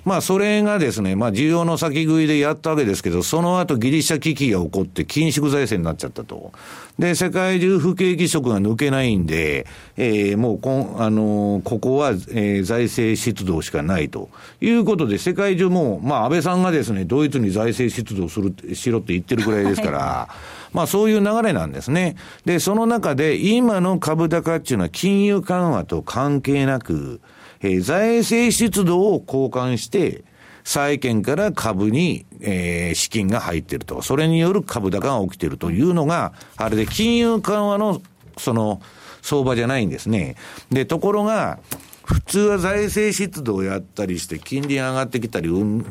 [0.04, 6.52] まあ、それがですね、まあ、需要の先食いでやったわけですけど、その後ギリシャ危機が起こって緊縮財政になっちゃったと。
[6.98, 14.28] で、世界中不景気色が抜けないんで、えー、もうこん、あのー、ここは、えー、財政出動しかないと
[14.60, 20.28] いうことで、世界中も、まあ、安倍さんがですね、ドイツに財政出動する、しろって言ってるくらいですから、
[20.74, 22.16] まあそういう流れなんですね。
[22.44, 27.20] で、その中で今の株高っていうのは金融緩和と関係なく、
[27.64, 30.22] えー、財政出動を交換して、
[30.64, 34.02] 債券から株に、えー、資金が入っていると。
[34.02, 38.02] それによる株高が起きているというのが、あれで金融緩和の、
[38.36, 38.82] その、
[39.22, 40.36] 相場じゃないんですね。
[40.70, 41.58] で、ところが、
[42.04, 45.86] 普通は財政出動をやったりして、金利上がってきたり、うん、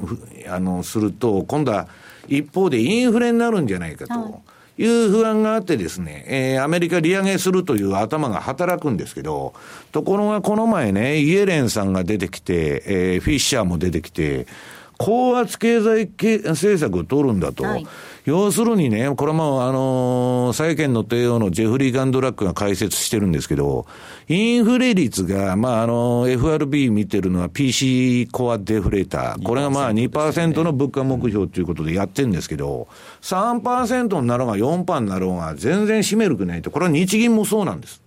[0.48, 1.88] あの、すると、今度は
[2.28, 4.44] 一方でインフレになるんじゃないかと。
[4.78, 9.54] いう不安があってですね、えー、アメリカ利上げするという頭が働くんですけど、
[9.92, 14.48] ところがこの前ね、イエレンさんが出てきて、えー、フィッシャーも出てきて、
[14.98, 16.10] 高圧経済
[16.50, 17.64] 政策を取るんだと。
[17.64, 17.88] はい、
[18.26, 23.86] 要するにね、これはもう、あのー、債券の帝王のジェフリー・ガンドラックが解説してるんですけど、
[24.30, 29.44] インフレ率が、まあ、あのー、FRB 見てるのは PC コアデフレーター。
[29.44, 32.88] これがまあ2%の物価目標ということでやってるんですけど、
[33.22, 36.72] 3%になろうが4%になろうが全然占めるくないと。
[36.72, 38.02] これは日銀もそうなんです。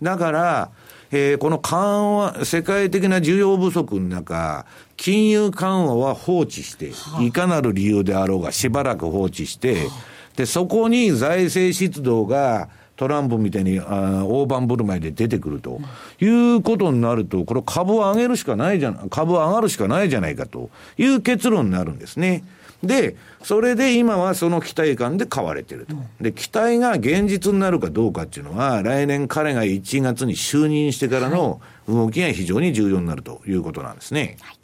[0.00, 0.70] だから、
[1.10, 4.64] えー、この緩和、世界的な需要不足の中、
[5.02, 9.88] 金融緩和は放置して、いかなる理由であろうがしばらく放置して、
[10.36, 15.80] で、そこに財政出動が、トランプみたいにあ大盤振る舞いで出てくると
[16.20, 22.44] いうことになると、これ株を上げるしかないじゃん、株上がるしかないじゃないかという結論になるんですね。
[22.84, 25.96] で、それで今はその期待感で買われてると。
[26.20, 34.36] で、期待が現実になるかどうかっていうのは、来年彼が1月に就任してからの動きが非常に重要になるということなんですね。
[34.40, 34.56] はい、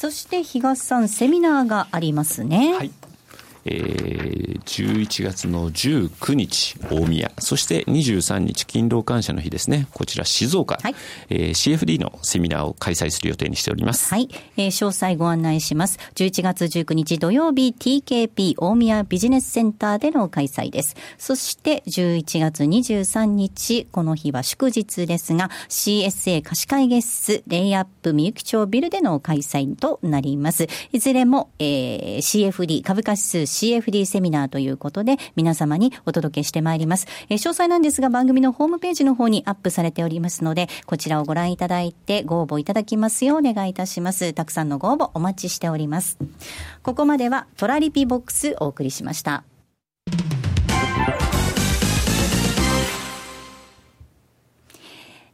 [0.00, 2.72] そして、東さん、セミナーがありますね。
[2.72, 2.92] はい。
[3.64, 10.94] えー、11月の19日、大宮、そして23日、勤労感謝の日ですね、こちら静岡、はい
[11.30, 14.08] えー、CFD のセミナーを開催する予定にしております。
[14.10, 15.98] はい、えー、詳細ご案内します。
[16.14, 20.96] 11月19日土曜日、TKP 大宮ビジネスセンターでの開催です。
[21.18, 30.68] そして11月23日、この日は祝日ですが、CSA 貸し会議室レイアップみゆき町ビルでの開催となります。
[30.92, 37.06] いずれも、えー、CFD 株価指数 CFD セミナーということで、皆様にお届けしてまいります。
[37.28, 44.32] えー、詳細なんですが、番組のホームページの方にアップされておりますので、こちらをご覧いただいて、ご応募いただきますようお願いいたします。
[44.32, 46.18] たくさんのご応募お待ちしております。
[46.82, 49.44] ここまでは、トラリピボックスお送りしました。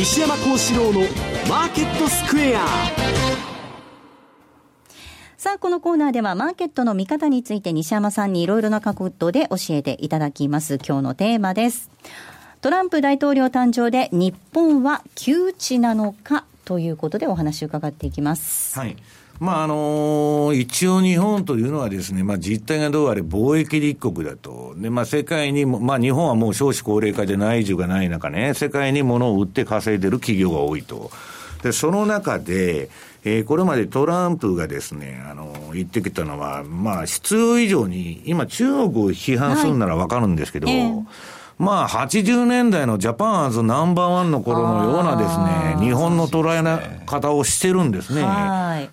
[0.00, 1.00] 西山幸四郎の
[1.46, 2.64] マーケットスクエア
[5.36, 10.76] さあ、このコーナーではマーケットの見方について西山さんにいろいろな角度で教えていただきます。
[10.76, 11.90] 今日のテーマです。
[12.62, 18.78] トランプ大統領誕生で日本は窮地なのかということでお話を伺っていきます。
[18.78, 18.96] はい。
[19.40, 24.74] まああの一応日本というのはですね、まあ実態がどうあれ貿易立国だと。
[24.76, 31.10] で、まあ世界にも、まあ日本はもう少子高齢化で内需がない中ね、世界に物を売って稼いでる企業が多いと。
[31.62, 32.90] で、その中で、
[33.24, 41.04] えー、これまでトランプがですね、あの、言ってきたのは、まあ必要以上に、今中国を批判するならわかるんですけど、はいえー
[41.60, 45.36] まあ、80年代のジャパンアズナンバーワンの頃のようなです
[45.76, 48.22] ね、日本の捉え方をしてるんですね。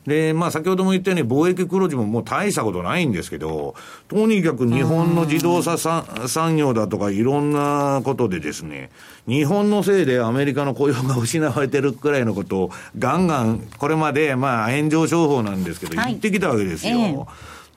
[0.05, 3.73] で、まあ、先ほども言ったように貿易黒字ももう大したことないんですけど、
[4.09, 8.89] とにかく日本の自動車産業だとかいろんなことでですね、
[9.29, 16.99] 日本のせいでアメリカの雇用が失われてるくらいのことをガンガン、これまでまあ炎上商法なんですけど、言ってきたわけですよ。
[16.99, 17.15] はいえ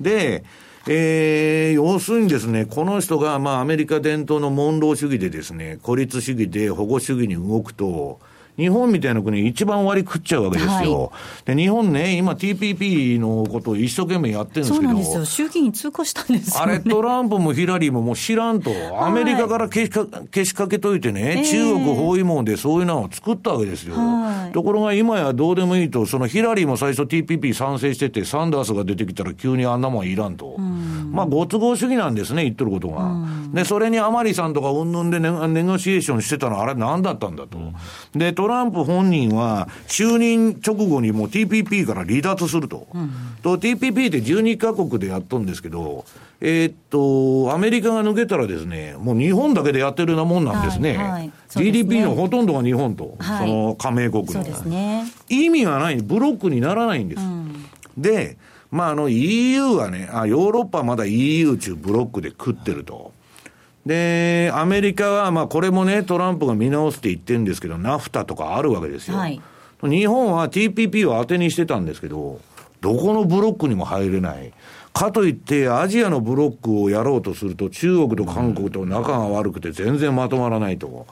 [0.03, 0.45] ー、で、
[0.89, 8.19] えー、要するにですね、この人が、まあ、アメリカ伝統のモンロー主義でですね、孤立主義で保護主義に動くと、
[8.61, 11.11] 日本みたいな国一番割り食っちゃうわけですよ。
[11.13, 14.83] はい、で、日本ね、今 TPP のことを一生懸命やってるんですけど。
[14.83, 15.25] そうなんですよ。
[15.25, 18.71] 衆議院通過したんですよ、ね、あれ、トランプもヒラリーももう知らんと。
[19.03, 23.95] アメリカから消しか消しかけといてね、中国包囲網でそういうのを作ったわけですよ。
[24.53, 30.57] ところが今やどうでもいいと、そのヒラリーも最初 TPP 賛成してて、サンダースが出てきたら急にあんなもんいらんと。
[31.11, 33.13] まあ、ご都合主義なんですね、言ってることが。
[33.53, 37.59] で、それに甘利さんとかうんぬんでネネゴシエーションしてたのはあれ何だったんだと。
[38.15, 42.87] で、トランプ本人は、就任直後にもう TPP から離脱すると。
[42.95, 43.11] うん、
[43.43, 46.05] と、TPP って12カ国でやっとんですけど、
[46.41, 50.97] えー、っと、アメリカが抜けたらですね、もう日本だけでやってるようなもんなんですね。
[50.97, 54.43] はいはい、GDP のほとんどが日本と、はい、その加盟国の。
[54.43, 57.23] ね、意味がない、ブロックにならないんです。
[57.23, 57.67] うん、
[57.99, 58.39] で、
[58.71, 63.13] まあ、あの EU はね、あ、ヨーロッパはまだ EU 中ブロックで食ってると。
[63.85, 69.17] で、アメリカは、まあこれもね、トランプが見直すって言ってるんですけど、ナフタとかあるわけですよ。
[69.17, 69.41] はい、
[69.83, 72.41] 日本は TPP を当てにしてたんですけど、
[72.81, 74.53] どこのブロックにも入れない。
[74.93, 81.07] かといって、アジアのブロックをやろうとすると、中国と韓国と仲が悪くて全然まとまらないと。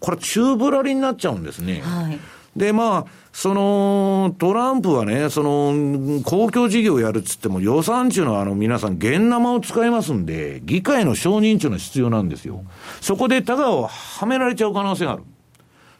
[0.00, 1.82] これ、中ぶらりになっちゃうんですね。
[1.84, 2.18] はい、
[2.56, 12.64] で、まあ、その、トランプはね、その、公共事業をやるっつっても予算中のあの皆さん、現生を使いますんで、議会の承認中の必要なんですよ。
[13.00, 15.22] そこでタガをはめられちゃう可能性がある。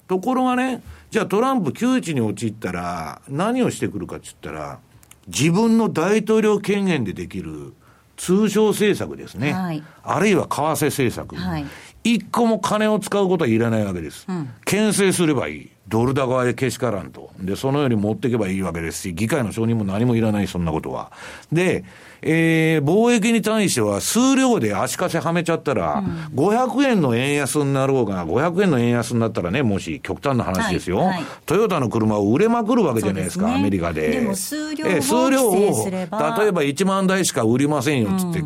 [0.08, 4.80] ところがね、じゃあトランプ窮地に陥ったら、何をしてくるかって言ったら、
[5.28, 7.74] 自分の大統領権限でできる
[8.16, 9.52] 通商政策ですね。
[9.52, 11.36] はい、あるいは為替政策。
[11.36, 11.66] はい、
[12.02, 14.26] 一個も金を使うことはいらないわけです。
[14.28, 15.70] うん、牽制すればいい。
[15.88, 17.30] ドル高でけしからんと。
[17.40, 21.10] で、そのように持っていけばいいわけですし、議会の承認も何もいらない、そんなことは。
[21.50, 21.84] で、
[22.20, 34.08] えー、貿易に対しては数量で足かせはめちゃったら、うん、500円の円安になろうが、500円の円安になったらね、もし極端な話ですよ、はいはい、トヨタの車を売れまくるわけじゃないですか、すね、アメリカで。
[34.08, 38.42] でも数量を、えー、数量を、例えば1万台しか売りませんよっつって、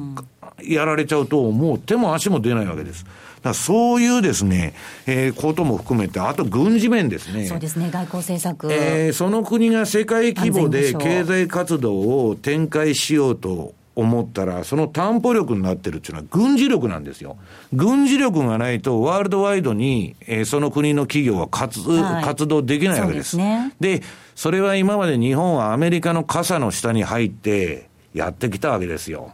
[0.74, 3.07] やられちゃうと、もう手も足も出ないわけです。
[3.43, 4.74] だそういうですね、
[5.07, 7.47] えー、ことも含めて、あと軍事面ですね。
[7.47, 8.72] そうですね、外交政策。
[8.72, 17.36] えー、その国が世界規模で経済活動を展開しようと思ったら、その担保力になってるっていうのは軍事力なんですよ。
[17.72, 23.36] 軍事力がないと、ワールドワイドに、えー、その国の企業は活はい、活動できないわけです。
[23.36, 24.03] ね、で、
[24.36, 29.32] それは今まで日本はアメリカの傘の下に入ってやってきたわけですよ。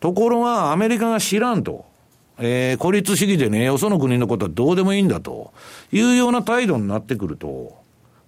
[0.00, 1.93] ところが、アメリカが知らんと。
[2.38, 5.52] えー、孤立主義でね、よその国のことはどうでもいいんだと
[5.92, 7.76] いうような態度になってくると、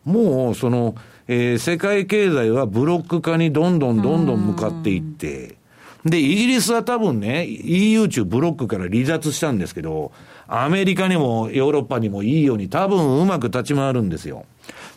[0.04, 0.94] もうその、
[1.26, 5.56] えー、世界経済はブロック化にどんどんどんどん向かっていって、
[6.04, 10.12] で、イギリスは多分ね、EU 中ブロックから離脱したんですけど、
[10.46, 14.44] アメリカにもヨーロッパにもいいように多分うまく立ち回るんですよ。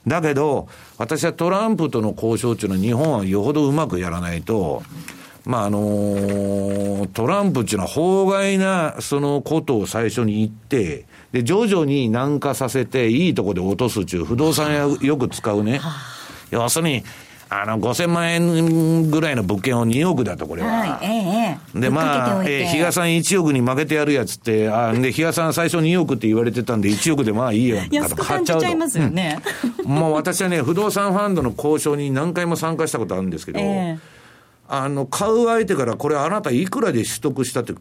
[0.06, 0.68] だけど、
[1.00, 4.84] 私はトランプとの交渉っていうの日本はよほどうまくやらないと、
[5.46, 15.80] まあ、あのー、トランプっていうのは法外なそのことを最初に言って、で、徐々に軟化させて、いいとこで落とすっていう不動産屋よく使うね。
[16.52, 17.04] 要するに、
[17.52, 20.70] あの、5000万円ぐらいの物件を2億だと、これは。
[20.70, 21.80] はい、ええ。
[21.80, 27.78] で、まあ、ええ、比嘉さん1億に負けてやるやつって、あで、比嘉さん最初2億って言われてたんで、1億でまあいいよ、
[28.08, 28.68] と買っちゃうと。
[28.68, 29.40] いますよね。
[29.84, 34.19] うん、もう私はね、不動産ファンドの交渉に何回も参加したことあるんですけど、 ええ
[34.70, 37.74] あの、買う相手から、これあなたいくらで取得したって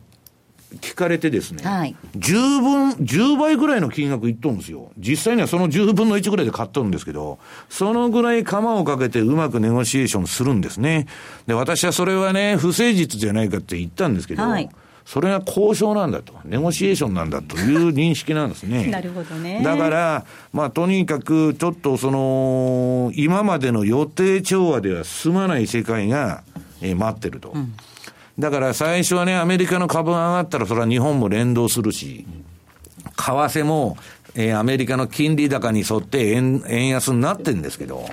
[0.80, 4.90] 聞かれてですね、はい、十分、10倍ぐらいの金額いっとるんですよ。
[4.98, 11.06] 実際にはその10分の1ぐらいで買っとるんですけど、そのぐらい釜をかけてうまくネゴシエーションするんですね。
[11.46, 14.68] で、私はそれはね、不誠実じゃないかって言ったんですけど、はい
[15.08, 18.88] それが交渉なんだと、ネゴシエーションなんだという認識なんですね。
[18.92, 19.62] なるほどね。
[19.64, 26.42] だから、まあ、とにかく、ちょっとその、今までの予定調和では進まない世界が、
[26.82, 27.50] えー、待ってると。
[27.54, 27.74] うん、
[28.38, 32.26] だから最初はね、アメリカの株が上がったら、それは日本も連動するし、
[33.04, 33.96] 為替も、
[34.34, 38.08] えー、アメリカの金利高に沿って円円安になってるんですけど、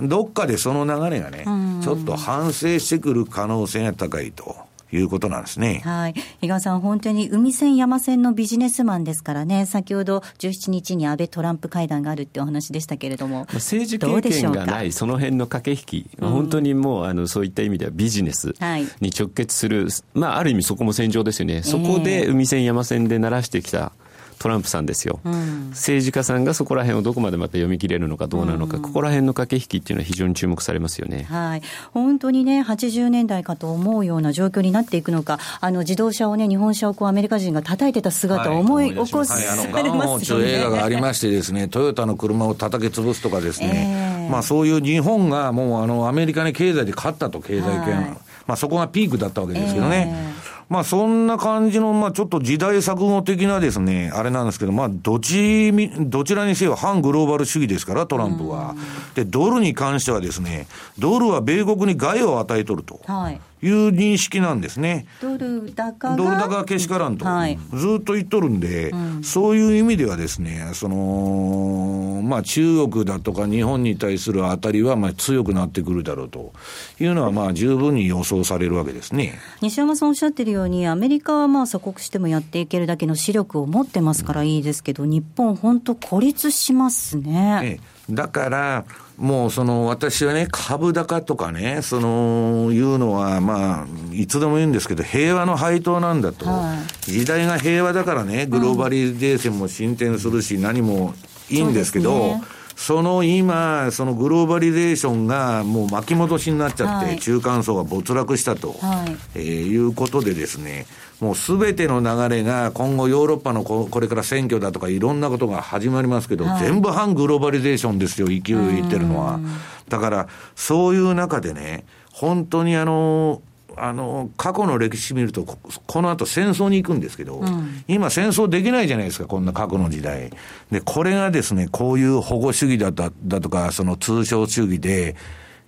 [0.00, 1.44] どっかでその流れがね、
[1.82, 4.67] ちょっと反省してくる可能性が高いと。
[4.92, 5.82] いうことなんですね。
[5.84, 6.14] はい。
[6.40, 13.46] 比嘉さん、本当に海線山線のビジネスマンですからね、先ほど17日に安倍トランプ会談があるってお話でしたけれども。
[13.52, 18.54] 政治経験がない、その辺の駆け引き、うん、本当にもう、あの、そういった意味ではビジネス
[19.00, 21.62] に直結する、はい、まあ、ある意味そこも戦場ですよね。
[21.62, 23.92] そこで海線山線で鳴らしてきた。
[24.38, 31.62] トランプさんですよ、うん、政治家さんがそこら辺をどこまでまた読み切れるのかどうなのか、うん、ここら辺の駆け引きっていうのは非常に注目されますよね、はい、
[31.92, 39.46] 本当にね、80年代かと思うような状況になっていくのか、あの自動車をね、日本車をこうアメリカ人が叩いてた姿を思い起こされ
[39.90, 48.04] ますよね、はい、映画がありましてですね、トヨタの車を叩き潰すとかですね、えー、まあ、そういう日本がもうあのアメリカに経済で勝ったと、経済圏、はい、
[48.46, 50.32] まあ、そこがピークだったわけですけどね。
[50.32, 50.37] えー
[50.68, 58.74] まあそんな感じの、まあちょっと時代錯誤的なですね、あれなんですけど、まあどち、どちらにせよ反グローバル主義ですから、トランプは。
[59.14, 60.66] で、ドルに関してはですね、
[60.98, 63.00] ドルは米国に害を与えとると。
[63.06, 65.06] はいいう認識なんですね。
[65.20, 76.52] ドル高ドル高けしからんと、はい、ずっと言っとるんで、うん、そういう意味ではですね、その、まあ中国だとか日本に対する当たりはまあ強くなってくるだろうと
[77.00, 79.38] いうのはまあ十分に予想されるわけですね。
[79.60, 87.60] 西山さんおっしゃってるように、アメリカはまあ鎖国してもやっていけるだけの視力を持ってますからいいですけど、うん、日本本当孤立しますね。
[87.62, 88.84] ええだから、
[89.18, 96.46] もうその私はね、株高とかね、その、いうのは、まあ、いつでも言うんですけど、平和の配当なんだと。
[96.46, 96.76] は
[97.08, 101.14] い、時代が平和だからね、グローバリゼーションも進展するし、何も
[101.50, 102.36] いいんですけど、
[102.76, 110.86] その今、そのグローバリゼーションがもう巻き戻しになっちゃって、中間層が没落したと、はい、えー、いうことでですね、
[111.20, 119.40] もうすべての流れが今後ヨーロッパのこれから選挙だとかいろんなことが始まりますけど、はい、全部反グローバリゼーションですよ、勢い言ってるのは。
[119.88, 123.42] だから、そういう中でね、本当にあの、
[123.76, 130.30] あの、過去の歴史見ると、この後戦争に行くんですけど、うん、今戦争できないじゃないですか、こんな過去の時代。
[130.70, 135.16] で、これがですね、こういう保護主義だだだとか、その通商主義で、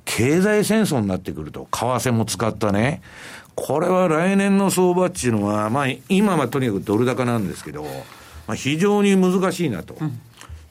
[0.05, 3.01] 経済戦争になってくると、為替も使ったね。
[3.55, 7.85] これは来年の相場っていうのは、まあ、今はとにかくドル高なんですけど、
[8.47, 9.97] まあ、非常に難しいなと。
[10.01, 10.21] うん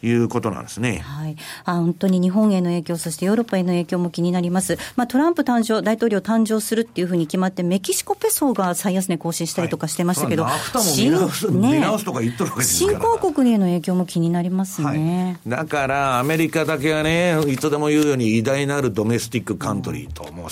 [0.01, 0.99] いうことなんですね。
[0.99, 1.35] はい。
[1.65, 4.77] あ本当に日本への影響、そしてヨーロッパへの影響も気になります。
[4.95, 11.11] まあ、トランプ誕生、大統領誕生するっていうふうに決まって、メキシコペソが最安値更新したりとかしてましたけど、はい、新
[11.51, 20.49] 見直すとか言っとるわけです新興国への影響も気になりますね、はい、だから、アメリカだけはね、いつでも言うように偉大なるドメスティックカントリーと、もう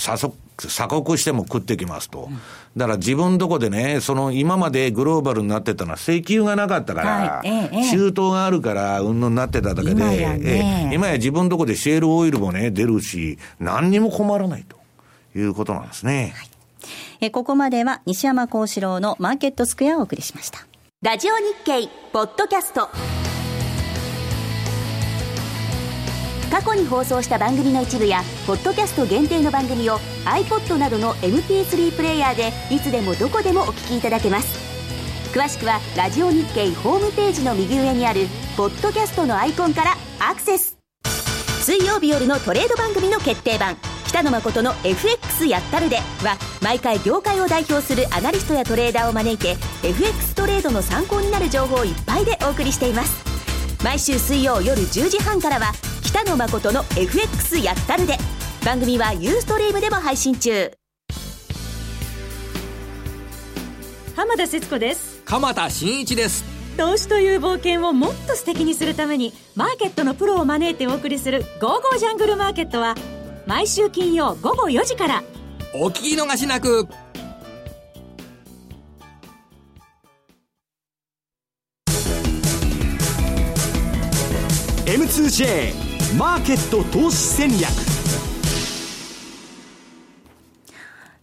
[0.66, 2.28] 鎖国しても食ってきますと。
[2.76, 14.76] だから自分どこでね、その今までグローバルになってたのは石油がなかったから、はいええ、中東があるから、うんぬんなってただけで、今や,、ね、今や自分どこでシェールオイルもね、出るし、何にも困らないと
[15.38, 16.34] いうことなんですね。
[16.36, 16.48] はい、
[17.20, 20.66] えここまでは西山幸四郎のマーケットスクエアをお送りしました。
[21.02, 22.88] ラジオ日経ポッドキャスト
[26.58, 34.58] 過去に放送した番組の一部やポッドキャスト限定の番組を iPod などの MP3 プレイヤーでいつでもどこでもお聞きいただけます。
[35.32, 40.76] 詳しくはラジオ日経ホームページの右上にあるポッドキャストのアイコンからアクセス。
[41.60, 43.76] 水曜日夜のトレード番組の決定版。
[44.08, 45.98] 北野誠の FX やったるで。
[45.98, 53.28] は毎回業界を代表するアナリストやトレーダーを招いて FX トレードの参考になる情報いっぱいでお送りしています。
[53.84, 55.72] 毎週水曜夜10時半からは
[56.08, 58.16] 北野誠の FX やったるで。
[58.64, 60.72] 番組はユーストリームでも配信中。
[64.16, 65.20] 浜田節子です。
[65.26, 66.44] 鎌田新一です。
[66.78, 72.94] 投資という冒険をもっと素敵にするためにマーケットのプロを招いてお送りする「ゴーゴージャングルマーケット」は
[73.46, 75.22] 毎週金曜午後4時から。
[75.74, 76.88] お聞き逃しなく。
[84.86, 85.87] M2J
[86.18, 87.68] マーケット投資戦略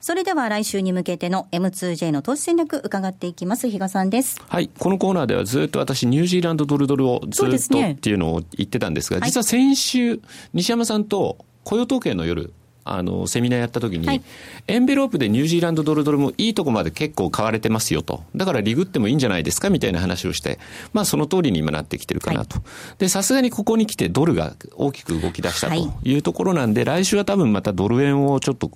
[0.06, 3.68] それでは来週に向けての M2J の投資戦略伺っていきます。
[3.68, 4.40] 比嘉さんです。
[4.48, 4.70] はい。
[4.78, 10.22] このコーナーではずっと私ニュージーランドドルドルをずっとっていうのを言ってたんですが、すね、実は先週、
[10.54, 12.54] 西山さんと雇用統計の夜、
[12.86, 14.22] あの、セミナーやった時に、はい、
[14.68, 18.24] エンベロープでニュージーランドドルドルもいいとこまで結構買われてますよと。
[18.36, 20.60] だからリグってもいいんじゃないですかみたいな話をして、
[20.94, 22.58] まあその通りに今なってきてるかなと。
[22.58, 28.70] はい、で、さすがにここに来てドルが大きく動き出したというところなんで、はい、来週は多分またドル円をちょっと、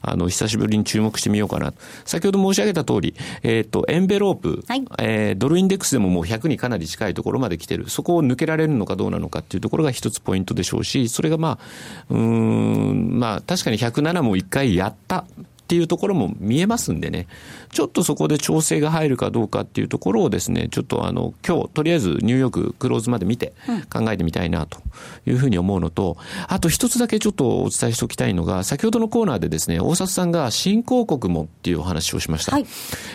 [0.00, 1.72] あの、久しぶりに注目してみようかな。
[2.04, 7.88] 先ほど申し上げた通り、えっ、ー、と、エンベロープ、はい、えー、ドルインデックスでももう100にかなり近いところまで来てる。
[7.88, 15.26] そこを抜けられるのかどうなのかっていうところが一つポイントでしょうし、それがまあ、うん、まあ確かに107もも一回やった
[15.62, 17.28] っていうところも見えますんでね、
[17.70, 23.54] ちょっとそこで調整が入るかどうかっていうところをですね、ちょっとあの、今日、とりあえずニューヨーククローズまで見て
[23.90, 24.82] 考えてみたいなと
[25.24, 32.52] いうふうに思うのと、あと一つだけちょっとお伝えしておきたいのが、先ほどのコーナーでですね、大里さんが新興国もっていうお話をしました。
[32.52, 32.66] はい、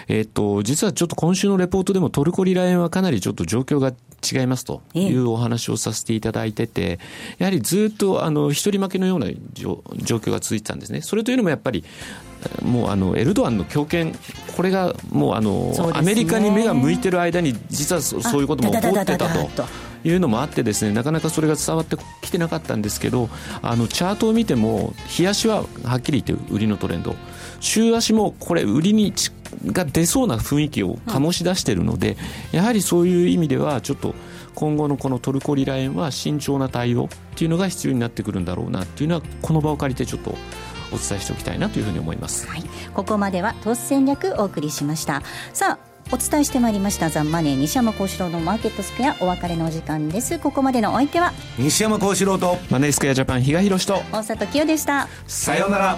[0.08, 3.94] えっ、と、実はちょっと今週のレポートでもトルコリラ円はかなりちょっと状況が
[4.24, 7.00] 違いますというお話をさせていただいてて、
[7.38, 9.82] やはりずっとあの一人負けのような状
[10.18, 11.02] 況が続いてたんですね。
[11.02, 11.84] それというのもやっぱり
[12.64, 14.14] もうあのエルドアンの強権、
[14.56, 19.88] これがもうあの、ね、アメリカに目が向いてる間に、実はそういうことも起こってたと。
[20.04, 23.30] いうのもあってですねなかなかそれが伝わってきてなかったんですけど
[23.62, 27.16] あのチャートを見ても日足ははっきり言って売りのトレンド
[27.60, 29.12] 週足もこれ売りに
[29.68, 32.18] が出そうな雰囲気を醸し出しているので、
[32.52, 34.16] やはりそういう意味ではちょっと
[34.56, 40.32] 今後のこのトルコリラ円は慎重な対応っていうのが必要になってくるんだろうなっていうのはこの場を借りてちょっと
[40.92, 45.22] お伝えしておきたいなというふうに思います、はい、ここまでは投資戦略お送りしました。
[45.54, 47.10] さあお伝えしてまいりました。
[47.10, 50.40] ザンマネー西山幸四郎のマーケットスクエアお別れのお時間です。
[50.40, 55.10] ここまでのお相手は西山幸四郎とマネースクエアジャパン比嘉宏と大里清でした。
[55.28, 55.98] さようなら